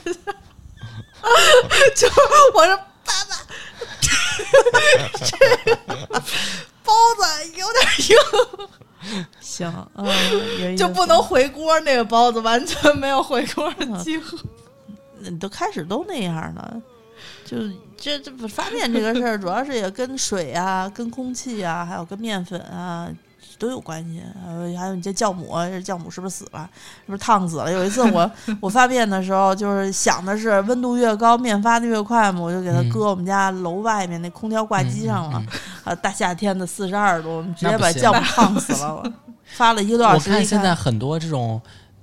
[1.95, 2.15] 就是
[2.55, 2.79] 我说
[6.09, 6.21] 包
[6.85, 7.23] 包子
[7.57, 8.17] 有点硬，
[9.41, 11.79] 行，嗯，就不能回锅。
[11.81, 14.39] 那个包子完全没有回锅的机会。
[15.19, 16.83] 你都开始都那样了，
[17.45, 17.59] 就
[17.97, 23.09] 这这不发面这个事儿，主要是也跟水啊、跟空气啊，还有跟面粉啊
[23.59, 24.23] 都有关系。
[24.45, 26.69] 还有还有你这酵母，这酵母是不是死了？
[27.07, 27.71] 是不是烫死了？
[27.71, 28.31] 有一次我
[28.61, 35.39] 我发面的时候，就是想的是温度越高，面发的越快嘛，我就给它嗯搁我们家楼外面那空调挂机上了。
[35.39, 39.03] 嗯嗯嗯啊，大夏天的四十二度，我们直接把酵母 烫死了。
[39.57, 41.61] 发了一个多小时，我看现在很多这种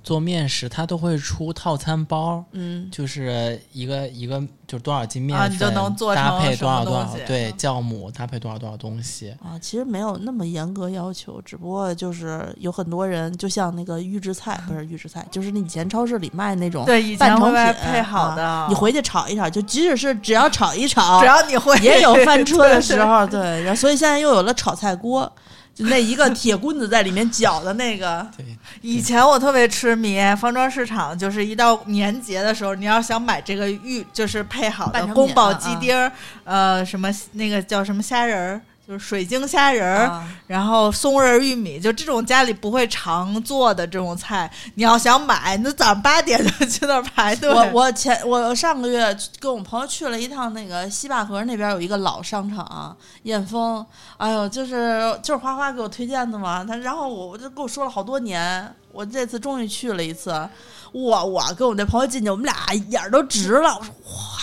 [0.08, 9.28] 做面食，它都会出套餐包，嗯，就是一个一个就是多少斤面粉，啊你就能做成搭配多少多少对嗯酵母搭配多少多少东西。
[9.32, 25.30] 啊，其实没有那么严格要求，只不过就是有很多人，就像那个预制菜，不是预制菜，就是你以前超市里卖那种对，以半成品配好的，啊你回去炒一炒，就即使是只要炒一炒只，要你会，也有翻车的时候，对，然后所以现在又有了炒菜锅，
[25.78, 28.44] 就那一个铁棍子在里面搅的那个， 对，
[28.80, 36.10] 以前我特别痴迷方庄市场，就是一到年节的时候，你要想买这个玉，就是配好的宫保啊鸡丁儿，
[36.42, 40.26] 呃，什么那个叫什么虾仁儿，就是水晶虾仁儿，啊。
[40.46, 47.50] 然后松仁儿玉米，就这种家里不会常做的这种菜，你要想买，你就早上八点就去那儿排队。
[47.50, 53.84] 我我前我上个月跟我朋友去了一趟那个西坝河那边有一个老商场燕峰，
[54.16, 60.32] 哎呦，就是就是花花给我推荐的嘛，他然后我我就跟我说了好多年，我这次终于去了一次，
[60.92, 64.38] 我我跟我那朋友进去，我们俩眼儿都直了，我说哇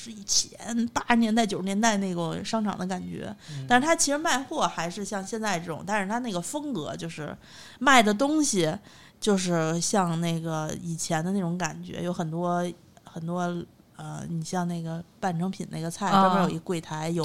[0.00, 3.34] 是以前八十年代九十年代那个商场的感觉，
[3.68, 7.36] 但是它其实卖货还是像现在这种，但是它那个风格就是
[7.78, 8.74] 卖的东西。
[9.20, 12.66] 就是像那个以前的那种感觉，有很多
[13.04, 13.40] 很多
[13.96, 17.22] 呃，你像那个半成品那个菜，啊专门有一柜台，有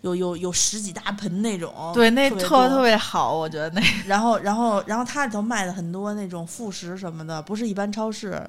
[0.00, 8.44] 有有有十几大盆那种，对，那特特别好，我觉得那然后然后然后它里头卖的很多那种副食什么的，不是一般超市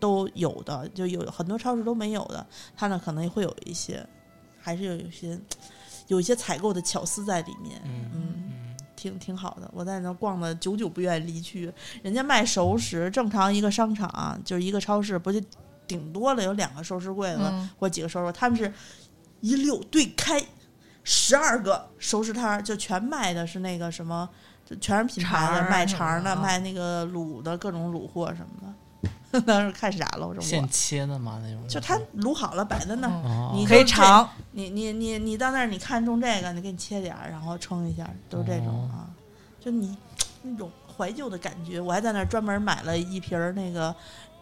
[0.00, 2.44] 都有的，就有很多超市都没有的，
[2.76, 4.04] 它那可能会有一些，
[4.58, 5.38] 还是有一些
[6.08, 9.70] 有一些采购的巧思在里面，嗯嗯挺挺好的。
[9.72, 11.72] 我在那逛的久久不愿意离去。
[12.02, 15.40] 人家卖熟食，正常一个商场、就是一个超市，不就
[15.86, 18.72] 顶多了有两个熟食柜子、嗯或几个熟食，他们是
[19.40, 20.42] 一溜对开
[21.02, 24.28] 十二个熟食摊儿，就全卖的是那个什么，
[24.66, 28.74] 就全是品牌的，卖肠的卖那个卤的各种卤货什么的。
[29.46, 34.28] 当时看傻了，我说现切的嘛那种，就它卤好了摆在那儿，哦你可以尝。
[34.52, 39.06] 你你你你到那儿，你看中这个，你给你切点儿，然后称一下，都是这种哦啊，
[39.60, 39.96] 就你
[40.42, 41.80] 那种怀旧的感觉。
[41.80, 43.94] 我还在那儿专门买了一瓶儿那个，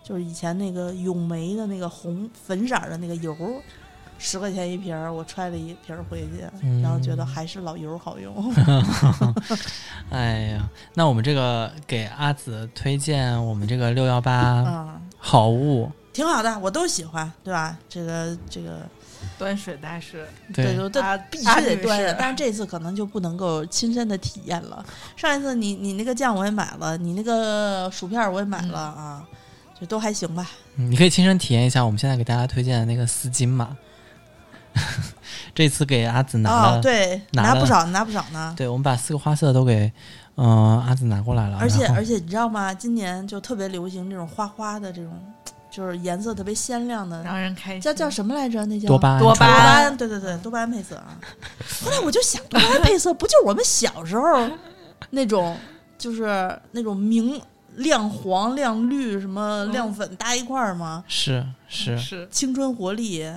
[0.03, 3.36] 就是以前那个咏梅的那个红粉色儿的那个油，
[4.18, 8.52] 十块钱一瓶儿，我揣了一瓶儿回去，嗯然后觉得还是老油好用。
[10.10, 17.76] 哎呀，那我们这个给阿紫推荐我们这个六幺八嗯，好物，挺好的，我都喜欢，对吧？
[17.88, 18.80] 这个这个，
[19.38, 24.84] 端水大师，对对，这啊必须得端着但是这次可能就不能够亲身的体验了。
[25.16, 29.24] 上一次你你那个酱我也买了，你那个薯片我也买了啊，
[29.80, 30.50] 就都还行吧。
[30.76, 33.76] 嗯你可以亲身体验一下我们现在给大家推荐的那个丝巾嘛。
[35.54, 38.54] 这次给阿紫拿了，哦，对，拿了拿不少，拿不少呢。
[38.56, 39.92] 对我们把四个花色都给
[40.36, 42.72] 嗯、阿紫拿过来了，而且而且你知道吗？
[42.72, 45.12] 今年就特别流行这种花花的这种，
[45.68, 47.80] 就是颜色特别鲜亮的，让人开心。
[47.80, 48.64] 叫叫什么来着？
[48.66, 51.18] 那叫多巴胺多巴胺胺，对对对，多巴胺配色啊。
[51.82, 54.48] 后来我就想，多巴胺配色不就是我们小时候
[55.10, 55.56] 那种，
[55.98, 57.42] 就是那种明
[57.74, 61.02] 亮黄、亮绿、什么亮粉搭一块儿吗？
[61.08, 63.28] 是是，是青春活力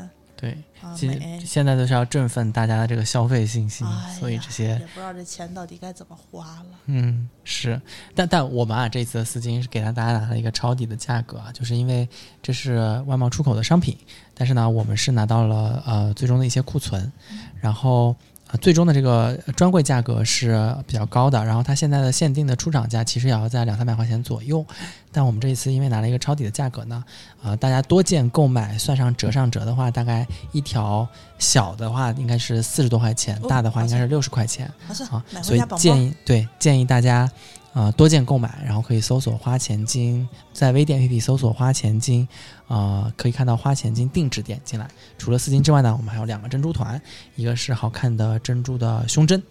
[0.41, 1.21] 对，啊，其实。
[1.45, 6.65] 现在都是要振奋大家的这个消费信心，哎所以这些也不知道这钱到底该怎么花了。
[6.87, 7.79] 嗯，是，
[8.15, 12.07] 但但我们啊，这次的丝巾是给大家拿了一个超低的价格啊，就是因为
[12.41, 13.95] 这是外贸出口的商品，
[14.33, 17.11] 但是呢，我们是拿到了呃最终的一些库存，
[17.59, 24.65] 然后呃最终的这个专柜价格是比较高的，然后它现在的限定的出厂价其实也要在两三百块钱左右，
[25.11, 27.03] 但我们这一次因为拿了一个抄底的价格呢，
[27.41, 31.07] 呃，大家多件购买算上折上折的话，大概一条
[31.39, 34.69] 小的话应该是四十多块钱，哦大的话应该是六十块钱。
[34.87, 35.61] 啊，所以。
[35.77, 37.29] 建议对建议大家，
[37.73, 42.27] 呃，多件购买，然后可以搜索“花钱精”，在微店 APP 搜索“花钱精”，
[42.67, 44.87] 呃，可以看到花钱精定制店进来。
[45.17, 47.01] 除了丝巾之外呢，我们还有两个珍珠团，
[47.35, 49.41] 一个是好看的珍珠的胸针，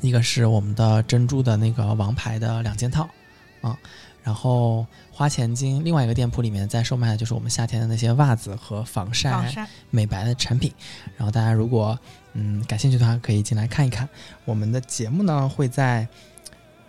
[0.00, 3.08] 一个是我们的珍珠的那个王牌的两件套，
[3.60, 3.78] 啊。
[4.24, 9.30] 然后花钱精另外一个店铺里面在售卖的就是我们夏天的那些袜子和防晒
[9.88, 10.72] 美白的产品。
[11.16, 11.96] 然后大家如果
[12.32, 14.08] 嗯感兴趣的话，可以进来看一看。
[14.44, 16.08] 我们的节目呢会在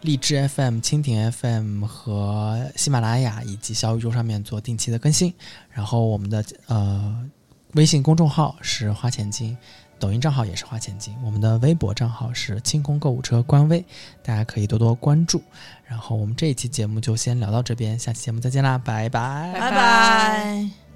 [0.01, 5.33] 荔枝 FM、蜻蜓 FM 和喜马拉雅以及小宇宙上面做定期的更新。
[5.69, 7.29] 然后我们的呃
[7.73, 9.57] 微信公众号是花钱精。
[9.99, 13.83] 抖音账号也是花钱精，我们的微博账号是清空购物车官微，
[14.21, 15.41] 大家可以多多关注。
[15.85, 20.86] 然后我们这一期节目就先聊到这边，下期节目再见啦，拜拜拜拜拜。